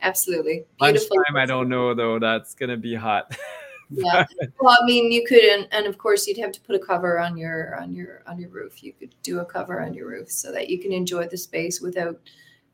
absolutely 0.00 0.64
beautiful 0.80 1.16
Lunchtime, 1.16 1.36
I 1.36 1.46
don't 1.46 1.68
know 1.68 1.94
though. 1.94 2.18
That's 2.18 2.54
gonna 2.54 2.76
be 2.76 2.94
hot. 2.94 3.36
yeah 3.94 4.26
well 4.60 4.76
i 4.80 4.84
mean 4.84 5.10
you 5.10 5.24
could 5.26 5.42
and, 5.42 5.68
and 5.72 5.86
of 5.86 5.98
course 5.98 6.26
you'd 6.26 6.38
have 6.38 6.52
to 6.52 6.60
put 6.60 6.74
a 6.74 6.78
cover 6.78 7.18
on 7.18 7.36
your 7.36 7.80
on 7.80 7.92
your 7.92 8.22
on 8.26 8.38
your 8.38 8.50
roof 8.50 8.82
you 8.82 8.92
could 8.92 9.14
do 9.22 9.40
a 9.40 9.44
cover 9.44 9.80
on 9.80 9.94
your 9.94 10.08
roof 10.08 10.30
so 10.30 10.52
that 10.52 10.68
you 10.68 10.78
can 10.78 10.92
enjoy 10.92 11.26
the 11.26 11.36
space 11.36 11.80
without 11.80 12.18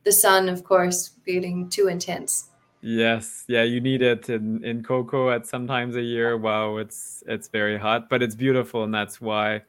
the 0.05 0.13
sun 0.13 0.49
of 0.49 0.65
course 0.65 1.13
getting 1.27 1.69
too 1.69 1.89
intense 1.89 2.51
Yes, 2.81 3.45
yeah, 3.49 3.65
you 3.65 3.81
need 3.81 4.03
it 4.03 4.29
in 4.31 4.63
in 4.65 4.85
Coco 4.85 5.31
at 5.31 5.49
sometimes 5.49 5.97
a 5.97 6.01
year. 6.01 6.39
Wow, 6.39 6.77
it's 6.77 7.25
it's 7.27 7.49
very 7.49 7.77
hot, 7.77 8.09
but 8.09 8.23
it's 8.23 8.37
beautiful, 8.37 8.85
and 8.85 8.95
that's 8.95 9.21
why 9.21 9.63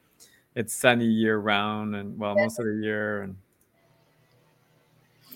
it's 0.53 0.75
sunny 0.75 1.05
year 1.05 1.39
round 1.39 1.95
and 1.95 2.19
well 2.19 2.35
most 2.35 2.59
of 2.59 2.65
the 2.67 2.79
year. 2.83 3.23
And 3.23 3.35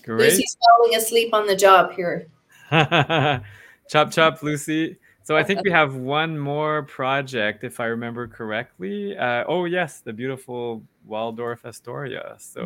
great, 0.04 0.30
lucy's 0.30 0.56
falling 0.64 0.94
asleep 0.94 1.34
on 1.34 1.48
the 1.48 1.56
job 1.56 1.92
here 1.96 2.28
chop 2.70 4.10
chop, 4.10 4.42
Lucy. 4.42 4.96
So 5.24 5.36
I 5.36 5.42
think 5.42 5.62
we 5.64 5.70
have 5.80 5.96
one 5.96 6.38
more 6.38 6.82
project, 6.84 7.64
if 7.64 7.80
I 7.80 7.86
remember 7.86 8.28
correctly. 8.28 9.16
Uh, 9.16 9.44
oh 9.48 9.64
yes, 9.64 10.00
the 10.00 10.12
beautiful 10.12 10.82
Waldorf 11.06 11.64
Astoria. 11.66 12.36
So 12.38 12.60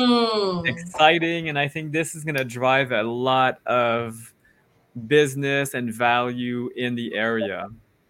Mm. 0.00 0.68
exciting 0.68 1.48
and 1.48 1.58
i 1.58 1.66
think 1.68 1.92
this 1.92 2.14
is 2.14 2.24
going 2.24 2.36
to 2.36 2.44
drive 2.44 2.92
a 2.92 3.02
lot 3.02 3.58
of 3.66 4.32
business 5.06 5.74
and 5.74 5.92
value 5.92 6.68
in 6.76 6.94
the 6.94 7.14
area 7.14 7.68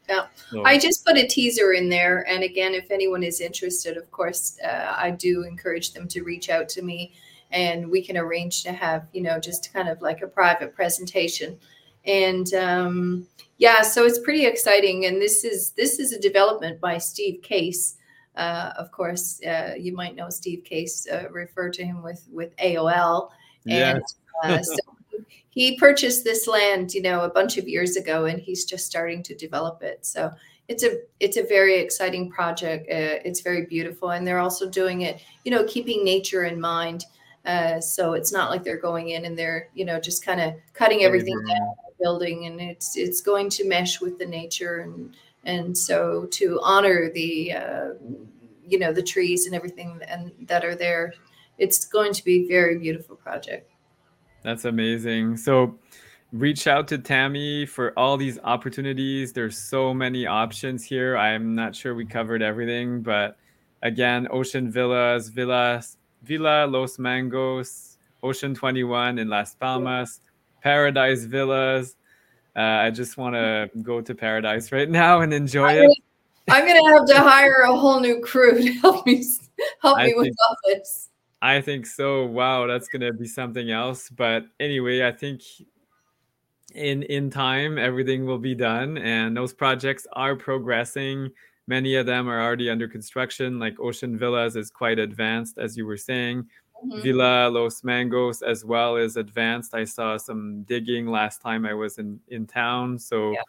Yeah. 0.08 0.26
So- 0.50 0.64
I 0.64 0.78
just 0.78 1.04
put 1.06 1.16
a 1.16 1.26
teaser 1.26 1.72
in 1.72 1.88
there. 1.88 2.26
And 2.28 2.42
again, 2.42 2.74
if 2.74 2.90
anyone 2.90 3.22
is 3.22 3.40
interested, 3.40 3.96
of 3.96 4.10
course, 4.10 4.58
uh, 4.64 4.92
I 4.96 5.10
do 5.12 5.44
encourage 5.44 5.92
them 5.92 6.08
to 6.08 6.22
reach 6.22 6.50
out 6.50 6.68
to 6.70 6.82
me 6.82 7.12
and 7.52 7.88
we 7.90 8.02
can 8.02 8.16
arrange 8.16 8.62
to 8.64 8.72
have, 8.72 9.06
you 9.12 9.22
know, 9.22 9.38
just 9.38 9.72
kind 9.72 9.88
of 9.88 10.00
like 10.02 10.20
a 10.22 10.26
private 10.26 10.74
presentation. 10.74 11.58
And 12.06 12.52
um, 12.54 13.26
yeah, 13.58 13.82
so 13.82 14.04
it's 14.04 14.18
pretty 14.18 14.46
exciting. 14.46 15.06
And 15.06 15.20
this 15.20 15.44
is 15.44 15.70
this 15.72 15.98
is 15.98 16.12
a 16.12 16.20
development 16.20 16.80
by 16.80 16.98
Steve 16.98 17.42
Case. 17.42 17.96
Uh, 18.36 18.72
of 18.78 18.90
course, 18.90 19.40
uh, 19.44 19.74
you 19.78 19.92
might 19.92 20.16
know 20.16 20.30
Steve 20.30 20.64
Case, 20.64 21.06
uh, 21.10 21.28
refer 21.30 21.68
to 21.70 21.84
him 21.84 22.02
with 22.02 22.26
with 22.30 22.56
AOL. 22.56 23.30
And 23.68 24.02
uh, 24.42 24.62
so 24.62 24.76
he 25.50 25.76
purchased 25.76 26.24
this 26.24 26.46
land, 26.46 26.94
you 26.94 27.02
know, 27.02 27.22
a 27.22 27.28
bunch 27.28 27.58
of 27.58 27.68
years 27.68 27.96
ago, 27.96 28.24
and 28.24 28.40
he's 28.40 28.64
just 28.64 28.86
starting 28.86 29.22
to 29.24 29.34
develop 29.34 29.82
it. 29.82 30.06
So 30.06 30.30
it's 30.68 30.84
a 30.84 30.98
it's 31.18 31.36
a 31.36 31.42
very 31.42 31.78
exciting 31.80 32.30
project. 32.30 32.88
Uh, 32.88 33.18
it's 33.24 33.40
very 33.40 33.66
beautiful, 33.66 34.10
and 34.10 34.26
they're 34.26 34.38
also 34.38 34.70
doing 34.70 35.02
it, 35.02 35.20
you 35.44 35.50
know, 35.50 35.64
keeping 35.64 36.04
nature 36.04 36.44
in 36.44 36.60
mind. 36.60 37.04
Uh, 37.44 37.80
so 37.80 38.12
it's 38.12 38.32
not 38.32 38.50
like 38.50 38.62
they're 38.62 38.78
going 38.78 39.10
in 39.10 39.24
and 39.24 39.38
they're, 39.38 39.68
you 39.74 39.84
know, 39.84 39.98
just 39.98 40.24
kind 40.24 40.40
of 40.40 40.54
cutting 40.74 41.04
everything 41.04 41.34
down, 41.46 41.74
building, 42.00 42.46
and 42.46 42.60
it's 42.60 42.96
it's 42.96 43.20
going 43.20 43.50
to 43.50 43.68
mesh 43.68 44.00
with 44.00 44.18
the 44.18 44.26
nature, 44.26 44.78
and 44.78 45.14
and 45.44 45.76
so 45.76 46.26
to 46.32 46.60
honor 46.62 47.10
the, 47.12 47.52
uh, 47.52 47.88
you 48.66 48.78
know, 48.78 48.92
the 48.92 49.02
trees 49.02 49.46
and 49.46 49.54
everything 49.54 49.98
and 50.06 50.32
that 50.42 50.64
are 50.64 50.74
there, 50.74 51.14
it's 51.58 51.84
going 51.86 52.12
to 52.12 52.24
be 52.24 52.44
a 52.44 52.48
very 52.48 52.78
beautiful 52.78 53.16
project. 53.16 53.70
that's 54.42 54.64
amazing. 54.64 55.36
So 55.36 55.78
reach 56.32 56.66
out 56.66 56.88
to 56.88 56.98
tammy 56.98 57.66
for 57.66 57.98
all 57.98 58.16
these 58.16 58.38
opportunities. 58.44 59.32
There's 59.32 59.58
so 59.58 59.92
many 59.94 60.26
options 60.26 60.84
here. 60.84 61.16
I'm 61.16 61.54
not 61.54 61.74
sure 61.74 61.94
we 61.94 62.04
covered 62.04 62.42
everything 62.42 63.02
but 63.02 63.36
again 63.82 64.28
ocean 64.30 64.70
villas 64.70 65.28
villas 65.28 65.96
villa 66.22 66.66
los 66.66 66.98
mangos 66.98 67.96
ocean 68.22 68.54
21 68.54 69.18
in 69.18 69.28
las 69.28 69.54
palmas 69.54 70.20
paradise 70.62 71.24
villas 71.24 71.96
uh, 72.56 72.60
i 72.60 72.90
just 72.90 73.16
want 73.16 73.34
to 73.34 73.70
go 73.82 74.00
to 74.00 74.14
paradise 74.14 74.72
right 74.72 74.90
now 74.90 75.20
and 75.20 75.32
enjoy 75.32 75.72
it 75.72 75.90
I'm 76.48 76.66
gonna 76.66 76.98
have 76.98 77.06
to 77.06 77.18
hire 77.20 77.62
a 77.62 77.76
whole 77.76 78.00
new 78.00 78.20
crew 78.20 78.60
to 78.60 78.72
help 78.80 79.06
me 79.06 79.24
help 79.82 79.98
I 79.98 80.06
me 80.06 80.14
with 80.16 80.24
think- 80.24 80.36
all 80.48 80.56
this. 80.66 81.08
I 81.42 81.60
think 81.60 81.86
so. 81.86 82.26
Wow, 82.26 82.66
that's 82.66 82.88
gonna 82.88 83.12
be 83.12 83.26
something 83.26 83.70
else. 83.70 84.08
But 84.10 84.46
anyway, 84.58 85.06
I 85.06 85.12
think 85.12 85.42
in 86.74 87.02
in 87.04 87.30
time 87.30 87.78
everything 87.78 88.26
will 88.26 88.38
be 88.38 88.54
done, 88.54 88.98
and 88.98 89.36
those 89.36 89.52
projects 89.52 90.06
are 90.14 90.34
progressing. 90.36 91.30
Many 91.66 91.94
of 91.94 92.04
them 92.06 92.28
are 92.28 92.42
already 92.42 92.68
under 92.68 92.88
construction. 92.88 93.58
Like 93.60 93.78
Ocean 93.78 94.18
Villas 94.18 94.56
is 94.56 94.70
quite 94.70 94.98
advanced, 94.98 95.56
as 95.56 95.76
you 95.76 95.86
were 95.86 95.96
saying. 95.96 96.46
Mm-hmm. 96.84 97.02
Villa 97.02 97.48
Los 97.48 97.82
Mangos 97.82 98.42
as 98.42 98.64
well 98.64 98.96
as 98.96 99.16
advanced. 99.16 99.74
I 99.74 99.84
saw 99.84 100.16
some 100.16 100.62
digging 100.62 101.06
last 101.06 101.42
time 101.42 101.66
I 101.66 101.74
was 101.74 101.98
in 101.98 102.20
in 102.28 102.46
town, 102.46 102.98
so 102.98 103.32
yeah. 103.32 103.42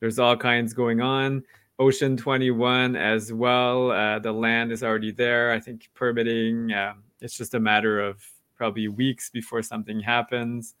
there's 0.00 0.18
all 0.18 0.36
kinds 0.36 0.72
going 0.72 1.00
on. 1.00 1.44
Ocean 1.78 2.16
21 2.16 2.96
as 2.96 3.32
well. 3.32 3.90
Uh, 3.90 4.18
the 4.18 4.32
land 4.32 4.72
is 4.72 4.82
already 4.82 5.10
there. 5.10 5.52
I 5.52 5.60
think 5.60 5.90
permitting. 5.94 6.72
Uh, 6.72 6.94
it's 7.20 7.36
just 7.36 7.54
a 7.54 7.60
matter 7.60 8.00
of 8.00 8.22
probably 8.56 8.88
weeks 8.88 9.30
before 9.30 9.62
something 9.62 10.00
happens. 10.00 10.74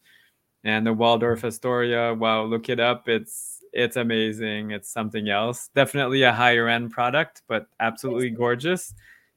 And 0.64 0.86
the 0.86 0.92
Waldorf 0.92 1.44
Astoria, 1.44 2.14
wow, 2.14 2.44
look 2.44 2.68
it 2.68 2.78
up. 2.78 3.08
It's 3.08 3.64
it's 3.72 3.96
amazing. 3.96 4.70
It's 4.70 4.88
something 4.88 5.28
else. 5.28 5.70
Definitely 5.74 6.22
a 6.22 6.32
higher 6.32 6.68
end 6.68 6.90
product, 6.90 7.42
but 7.48 7.66
absolutely 7.80 8.30
gorgeous. 8.30 8.94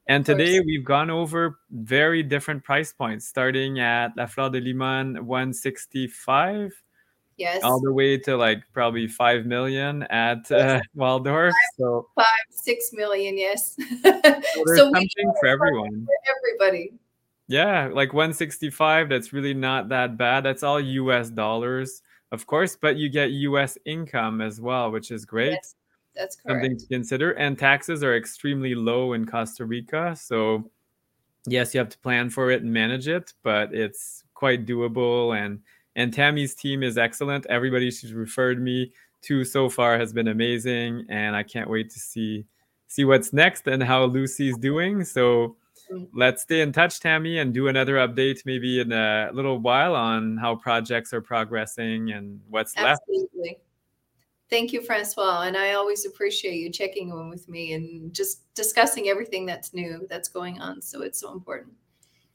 And 0.08 0.26
today 0.26 0.60
we've 0.60 0.86
gone 0.86 1.10
over 1.10 1.60
very 1.72 2.22
different 2.22 2.64
price 2.64 2.94
points, 2.94 3.28
starting 3.28 3.80
at 3.80 4.16
La 4.16 4.28
Fleur 4.28 4.50
de 4.50 4.60
Limon 4.60 5.26
165 5.26 6.72
Yes. 7.38 7.64
All 7.64 7.82
the 7.82 7.92
way 7.92 8.18
to 8.20 8.38
like 8.38 8.64
probably 8.72 9.08
five 9.08 9.46
million 9.46 10.04
at 10.04 10.50
uh, 10.52 10.80
Waldorf. 10.96 11.52
Five, 11.52 11.78
so 11.78 12.08
five, 12.16 12.26
six 12.50 12.92
million, 12.94 13.38
yes. 13.38 13.76
so 14.04 14.22
there's 14.22 14.78
so 14.78 14.92
something 14.92 15.34
for 15.40 15.48
everyone. 15.48 16.06
For 16.06 16.60
everybody. 16.64 16.94
Yeah, 17.48 17.90
like 17.92 18.14
165, 18.14 19.10
that's 19.10 19.34
really 19.34 19.54
not 19.54 19.90
that 19.90 20.18
bad. 20.18 20.46
That's 20.46 20.64
all 20.64 20.80
US 20.80 21.30
dollars, 21.30 22.02
of 22.32 22.48
course, 22.48 22.78
but 22.80 22.96
you 22.96 23.10
get 23.10 23.32
US 23.32 23.78
income 23.86 24.42
as 24.42 24.62
well, 24.62 24.90
which 24.90 25.12
is 25.12 25.26
great. 25.26 25.52
Yes, 25.52 25.76
that's 26.16 26.36
correct. 26.36 26.64
Something 26.64 26.78
to 26.78 26.88
consider. 26.88 27.32
And 27.32 27.58
taxes 27.58 28.04
are 28.04 28.16
extremely 28.16 28.76
low 28.76 29.14
in 29.14 29.26
Costa 29.26 29.66
Rica. 29.66 30.16
So, 30.16 30.70
yes, 31.46 31.74
you 31.74 31.80
have 31.80 31.90
to 31.90 31.98
plan 32.00 32.30
for 32.30 32.52
it 32.52 32.62
and 32.62 32.72
manage 32.72 33.08
it, 33.08 33.34
but 33.44 33.74
it's 33.74 34.24
quite 34.34 34.66
doable. 34.66 35.38
And 35.38 35.62
and 35.96 36.14
Tammy's 36.14 36.56
team 36.56 36.84
is 36.84 36.98
excellent. 36.98 37.46
Everybody 37.48 37.90
she's 37.92 38.14
referred 38.14 38.62
me 38.62 38.92
to 39.24 39.44
so 39.44 39.70
far 39.70 39.98
has 39.98 40.14
been 40.14 40.28
amazing, 40.28 41.06
and 41.10 41.36
I 41.36 41.44
can't 41.44 41.70
wait 41.70 41.90
to 41.92 42.00
see 42.00 42.46
see 42.88 43.06
what's 43.06 43.34
next 43.34 43.68
and 43.68 43.82
how 43.82 44.06
Lucy's 44.06 44.58
doing. 44.58 45.04
So 45.04 45.56
mm-hmm. 45.92 46.06
let's 46.14 46.44
stay 46.44 46.62
in 46.62 46.72
touch, 46.72 47.00
Tammy, 47.00 47.40
and 47.40 47.54
do 47.54 47.68
another 47.68 47.96
update 47.96 48.46
maybe 48.46 48.80
in 48.80 48.92
a 48.92 49.30
little 49.34 49.58
while 49.60 49.96
on 49.96 50.38
how 50.38 50.56
projects 50.56 51.14
are 51.14 51.22
progressing 51.22 52.12
and 52.12 52.40
what's 52.50 52.74
Absolutely. 52.78 53.30
left. 53.44 53.60
Thank 54.50 54.74
you, 54.74 54.82
Francois. 54.82 55.42
And 55.42 55.58
I 55.58 55.74
always 55.74 56.06
appreciate 56.06 56.56
you 56.56 56.70
checking 56.70 57.10
in 57.10 57.30
with 57.30 57.50
me 57.50 57.74
and 57.74 58.14
just 58.14 58.54
discussing 58.54 59.10
everything 59.10 59.46
that's 59.46 59.74
new 59.74 60.06
that's 60.10 60.30
going 60.30 60.60
on. 60.62 60.82
So 60.82 61.02
it's 61.02 61.20
so 61.20 61.32
important. 61.32 61.74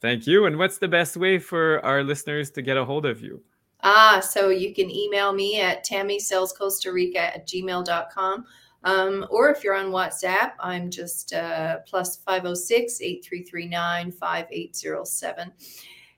Thank 0.01 0.27
you. 0.27 0.45
And 0.45 0.57
what's 0.57 0.77
the 0.77 0.87
best 0.87 1.15
way 1.15 1.39
for 1.39 1.83
our 1.85 2.03
listeners 2.03 2.51
to 2.51 2.61
get 2.61 2.75
a 2.75 2.83
hold 2.83 3.05
of 3.05 3.21
you? 3.21 3.41
Ah, 3.83 4.19
so 4.19 4.49
you 4.49 4.73
can 4.73 4.91
email 4.91 5.31
me 5.31 5.59
at 5.61 5.85
tammysellscostarica 5.85 7.15
at 7.15 7.47
gmail.com. 7.47 8.45
Um, 8.83 9.27
or 9.29 9.49
if 9.49 9.63
you're 9.63 9.75
on 9.75 9.91
WhatsApp, 9.91 10.53
I'm 10.59 10.89
just 10.89 11.33
uh, 11.33 11.79
plus 11.87 12.17
506 12.17 12.99
8339 13.01 14.11
5807. 14.11 15.51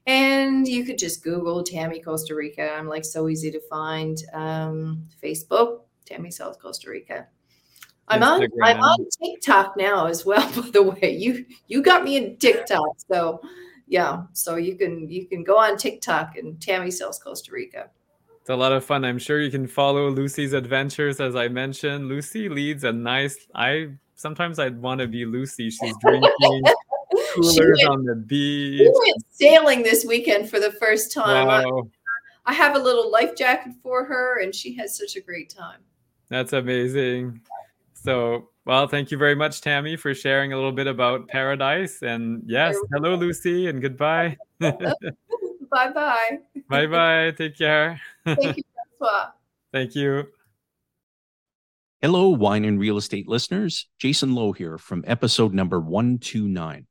And 0.05 0.67
you 0.67 0.83
could 0.83 0.97
just 0.97 1.23
Google 1.23 1.63
Tammy 1.63 2.01
Costa 2.01 2.35
Rica. 2.35 2.71
I'm 2.71 2.87
like 2.87 3.05
so 3.05 3.29
easy 3.29 3.51
to 3.51 3.59
find. 3.69 4.17
Um, 4.33 5.07
Facebook, 5.21 5.81
Tammy 6.05 6.31
Sells 6.31 6.57
Costa 6.57 6.89
Rica. 6.89 7.27
I'm 8.07 8.21
Instagram. 8.21 8.49
on 8.61 8.63
I'm 8.63 8.79
on 8.81 9.07
TikTok 9.21 9.77
now 9.77 10.07
as 10.07 10.25
well, 10.25 10.45
by 10.61 10.69
the 10.69 10.83
way. 10.83 11.15
You 11.15 11.45
you 11.67 11.81
got 11.81 12.03
me 12.03 12.17
in 12.17 12.37
TikTok. 12.37 12.97
So 13.11 13.41
yeah, 13.87 14.23
so 14.33 14.55
you 14.55 14.75
can 14.75 15.09
you 15.09 15.27
can 15.27 15.43
go 15.43 15.57
on 15.57 15.77
TikTok 15.77 16.37
and 16.37 16.61
Tammy 16.61 16.91
sells 16.91 17.19
Costa 17.19 17.51
Rica. 17.51 17.89
It's 18.41 18.49
a 18.49 18.55
lot 18.55 18.73
of 18.73 18.83
fun. 18.83 19.05
I'm 19.05 19.19
sure 19.19 19.39
you 19.39 19.49
can 19.49 19.67
follow 19.67 20.09
Lucy's 20.09 20.51
adventures. 20.51 21.21
As 21.21 21.33
I 21.33 21.47
mentioned, 21.47 22.09
Lucy 22.09 22.49
leads 22.49 22.83
a 22.83 22.91
nice. 22.91 23.37
I 23.55 23.91
sometimes 24.15 24.59
I'd 24.59 24.81
want 24.81 24.99
to 24.99 25.07
be 25.07 25.25
Lucy. 25.25 25.69
She's 25.69 25.95
drinking 26.01 26.63
coolers 27.35 27.57
went, 27.57 27.89
on 27.89 28.05
the 28.05 28.15
beach. 28.15 28.79
She 28.79 28.91
went 28.99 29.23
sailing 29.29 29.83
this 29.83 30.05
weekend 30.05 30.49
for 30.49 30.59
the 30.59 30.71
first 30.71 31.13
time. 31.13 31.47
Wow. 31.47 31.89
I, 32.45 32.51
I 32.51 32.53
have 32.53 32.75
a 32.75 32.79
little 32.79 33.11
life 33.11 33.35
jacket 33.35 33.73
for 33.81 34.03
her, 34.05 34.41
and 34.41 34.53
she 34.53 34.75
has 34.75 34.97
such 34.97 35.15
a 35.15 35.21
great 35.21 35.49
time. 35.49 35.79
That's 36.29 36.53
amazing. 36.53 37.41
So 37.93 38.49
well, 38.65 38.87
thank 38.87 39.11
you 39.11 39.17
very 39.17 39.35
much, 39.35 39.59
Tammy, 39.59 39.97
for 39.97 40.13
sharing 40.13 40.53
a 40.53 40.55
little 40.55 40.71
bit 40.71 40.87
about 40.87 41.27
paradise. 41.27 42.01
And 42.01 42.43
yes, 42.45 42.77
hello, 42.93 43.15
Lucy, 43.15 43.67
and 43.67 43.81
goodbye. 43.81 44.37
bye 44.59 44.71
bye. 45.69 46.39
Bye 46.69 46.87
bye. 46.87 47.33
Take 47.37 47.57
care. 47.57 47.99
Thank 48.23 48.57
you, 48.57 48.63
Francois. 48.99 49.31
Thank 49.73 49.95
you. 49.95 50.27
Hello, 52.01 52.29
wine 52.29 52.63
and 52.63 52.79
real 52.79 52.97
estate 52.97 53.27
listeners. 53.27 53.87
Jason 53.97 54.33
Lowe 54.33 54.53
here 54.53 54.77
from 54.77 55.03
episode 55.07 55.53
number 55.53 55.79
129. 55.79 56.87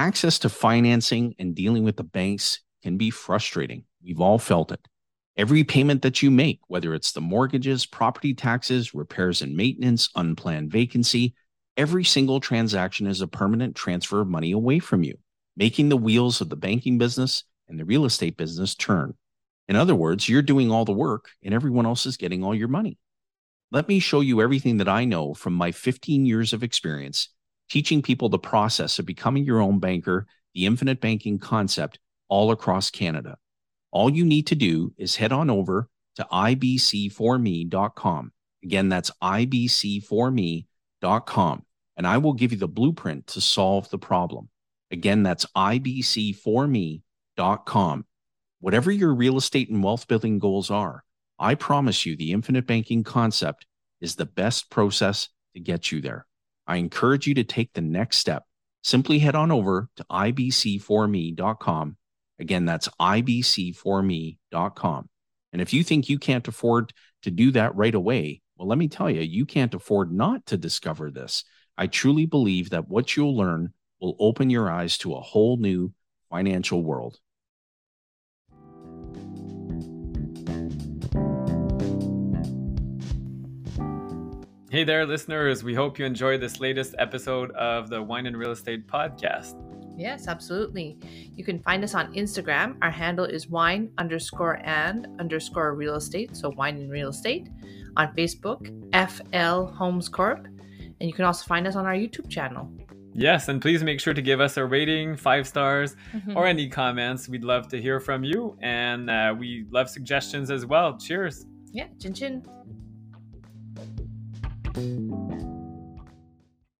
Access 0.00 0.38
to 0.38 0.48
financing 0.48 1.34
and 1.38 1.54
dealing 1.54 1.84
with 1.84 1.98
the 1.98 2.02
banks 2.02 2.60
can 2.82 2.96
be 2.96 3.10
frustrating. 3.10 3.84
We've 4.02 4.22
all 4.22 4.38
felt 4.38 4.72
it. 4.72 4.88
Every 5.36 5.62
payment 5.62 6.00
that 6.00 6.22
you 6.22 6.30
make, 6.30 6.60
whether 6.68 6.94
it's 6.94 7.12
the 7.12 7.20
mortgages, 7.20 7.84
property 7.84 8.32
taxes, 8.32 8.94
repairs 8.94 9.42
and 9.42 9.54
maintenance, 9.54 10.08
unplanned 10.16 10.70
vacancy, 10.70 11.34
every 11.76 12.02
single 12.02 12.40
transaction 12.40 13.06
is 13.06 13.20
a 13.20 13.28
permanent 13.28 13.76
transfer 13.76 14.22
of 14.22 14.28
money 14.28 14.52
away 14.52 14.78
from 14.78 15.02
you, 15.02 15.18
making 15.54 15.90
the 15.90 15.98
wheels 15.98 16.40
of 16.40 16.48
the 16.48 16.56
banking 16.56 16.96
business 16.96 17.44
and 17.68 17.78
the 17.78 17.84
real 17.84 18.06
estate 18.06 18.38
business 18.38 18.74
turn. 18.74 19.12
In 19.68 19.76
other 19.76 19.94
words, 19.94 20.30
you're 20.30 20.40
doing 20.40 20.70
all 20.70 20.86
the 20.86 20.92
work 20.92 21.28
and 21.42 21.52
everyone 21.52 21.84
else 21.84 22.06
is 22.06 22.16
getting 22.16 22.42
all 22.42 22.54
your 22.54 22.68
money. 22.68 22.96
Let 23.70 23.86
me 23.86 23.98
show 23.98 24.22
you 24.22 24.40
everything 24.40 24.78
that 24.78 24.88
I 24.88 25.04
know 25.04 25.34
from 25.34 25.52
my 25.52 25.72
15 25.72 26.24
years 26.24 26.54
of 26.54 26.62
experience 26.62 27.28
teaching 27.70 28.02
people 28.02 28.28
the 28.28 28.38
process 28.38 28.98
of 28.98 29.06
becoming 29.06 29.44
your 29.44 29.60
own 29.60 29.78
banker, 29.78 30.26
the 30.54 30.66
infinite 30.66 31.00
banking 31.00 31.38
concept 31.38 31.98
all 32.28 32.50
across 32.50 32.90
Canada 32.90 33.36
all 33.90 34.08
you 34.10 34.24
need 34.24 34.46
to 34.48 34.54
do 34.54 34.92
is 34.96 35.16
head 35.16 35.32
on 35.32 35.50
over 35.50 35.88
to 36.16 36.26
ibc4me.com. 36.32 38.32
Again, 38.62 38.88
that's 38.88 39.10
ibc4me.com, 39.22 41.64
and 41.96 42.06
I 42.06 42.18
will 42.18 42.34
give 42.34 42.52
you 42.52 42.58
the 42.58 42.68
blueprint 42.68 43.26
to 43.28 43.40
solve 43.40 43.88
the 43.90 43.98
problem. 43.98 44.50
Again, 44.90 45.22
that's 45.22 45.46
ibc4me.com. 45.56 48.04
Whatever 48.60 48.90
your 48.90 49.14
real 49.14 49.38
estate 49.38 49.70
and 49.70 49.82
wealth 49.82 50.06
building 50.06 50.38
goals 50.38 50.70
are, 50.70 51.02
I 51.38 51.54
promise 51.54 52.04
you 52.04 52.16
the 52.16 52.32
infinite 52.32 52.66
banking 52.66 53.02
concept 53.02 53.64
is 54.02 54.16
the 54.16 54.26
best 54.26 54.68
process 54.70 55.30
to 55.54 55.60
get 55.60 55.90
you 55.90 56.02
there. 56.02 56.26
I 56.70 56.76
encourage 56.76 57.26
you 57.26 57.34
to 57.34 57.44
take 57.44 57.72
the 57.72 57.82
next 57.82 58.18
step. 58.18 58.44
Simply 58.82 59.18
head 59.18 59.34
on 59.34 59.50
over 59.50 59.88
to 59.96 60.04
ibc4me.com 60.10 61.96
Again, 62.40 62.64
that's 62.64 62.88
ibc4me.com. 63.00 65.08
And 65.52 65.60
if 65.60 65.74
you 65.74 65.84
think 65.84 66.08
you 66.08 66.18
can't 66.18 66.48
afford 66.48 66.94
to 67.22 67.30
do 67.30 67.50
that 67.50 67.76
right 67.76 67.94
away, 67.94 68.40
well, 68.56 68.66
let 68.66 68.78
me 68.78 68.88
tell 68.88 69.10
you, 69.10 69.20
you 69.20 69.44
can't 69.44 69.74
afford 69.74 70.10
not 70.10 70.46
to 70.46 70.56
discover 70.56 71.10
this. 71.10 71.44
I 71.76 71.86
truly 71.86 72.24
believe 72.24 72.70
that 72.70 72.88
what 72.88 73.14
you'll 73.14 73.36
learn 73.36 73.74
will 74.00 74.16
open 74.18 74.48
your 74.48 74.70
eyes 74.70 74.96
to 74.98 75.14
a 75.14 75.20
whole 75.20 75.58
new 75.58 75.92
financial 76.30 76.82
world. 76.82 77.18
Hey 84.70 84.84
there, 84.84 85.04
listeners. 85.04 85.64
We 85.64 85.74
hope 85.74 85.98
you 85.98 86.04
enjoyed 86.04 86.40
this 86.40 86.60
latest 86.60 86.94
episode 86.96 87.50
of 87.56 87.90
the 87.90 88.00
Wine 88.00 88.26
and 88.26 88.36
Real 88.36 88.52
Estate 88.52 88.86
Podcast. 88.86 89.60
Yes, 89.96 90.28
absolutely. 90.28 90.96
You 91.34 91.42
can 91.42 91.58
find 91.58 91.82
us 91.82 91.96
on 91.96 92.14
Instagram. 92.14 92.76
Our 92.80 92.92
handle 92.92 93.24
is 93.24 93.48
wine 93.48 93.90
underscore 93.98 94.60
and 94.64 95.08
underscore 95.18 95.74
real 95.74 95.96
estate. 95.96 96.36
So 96.36 96.50
wine 96.50 96.76
and 96.76 96.88
real 96.88 97.08
estate. 97.08 97.48
On 97.96 98.14
Facebook, 98.14 98.62
FL 98.94 99.74
Homes 99.74 100.08
Corp. 100.08 100.46
And 100.46 101.00
you 101.00 101.14
can 101.14 101.24
also 101.24 101.44
find 101.46 101.66
us 101.66 101.74
on 101.74 101.84
our 101.84 101.94
YouTube 101.94 102.30
channel. 102.30 102.70
Yes, 103.12 103.48
and 103.48 103.60
please 103.60 103.82
make 103.82 103.98
sure 103.98 104.14
to 104.14 104.22
give 104.22 104.40
us 104.40 104.56
a 104.56 104.64
rating, 104.64 105.16
five 105.16 105.48
stars, 105.48 105.96
mm-hmm. 106.12 106.36
or 106.36 106.46
any 106.46 106.68
comments. 106.68 107.28
We'd 107.28 107.42
love 107.42 107.66
to 107.70 107.82
hear 107.82 107.98
from 107.98 108.22
you. 108.22 108.56
And 108.62 109.10
uh, 109.10 109.34
we 109.36 109.66
love 109.72 109.90
suggestions 109.90 110.48
as 110.48 110.64
well. 110.64 110.96
Cheers. 110.96 111.46
Yeah, 111.72 111.88
chin 111.98 112.14
chin. 112.14 112.46
Bye. 114.74 115.09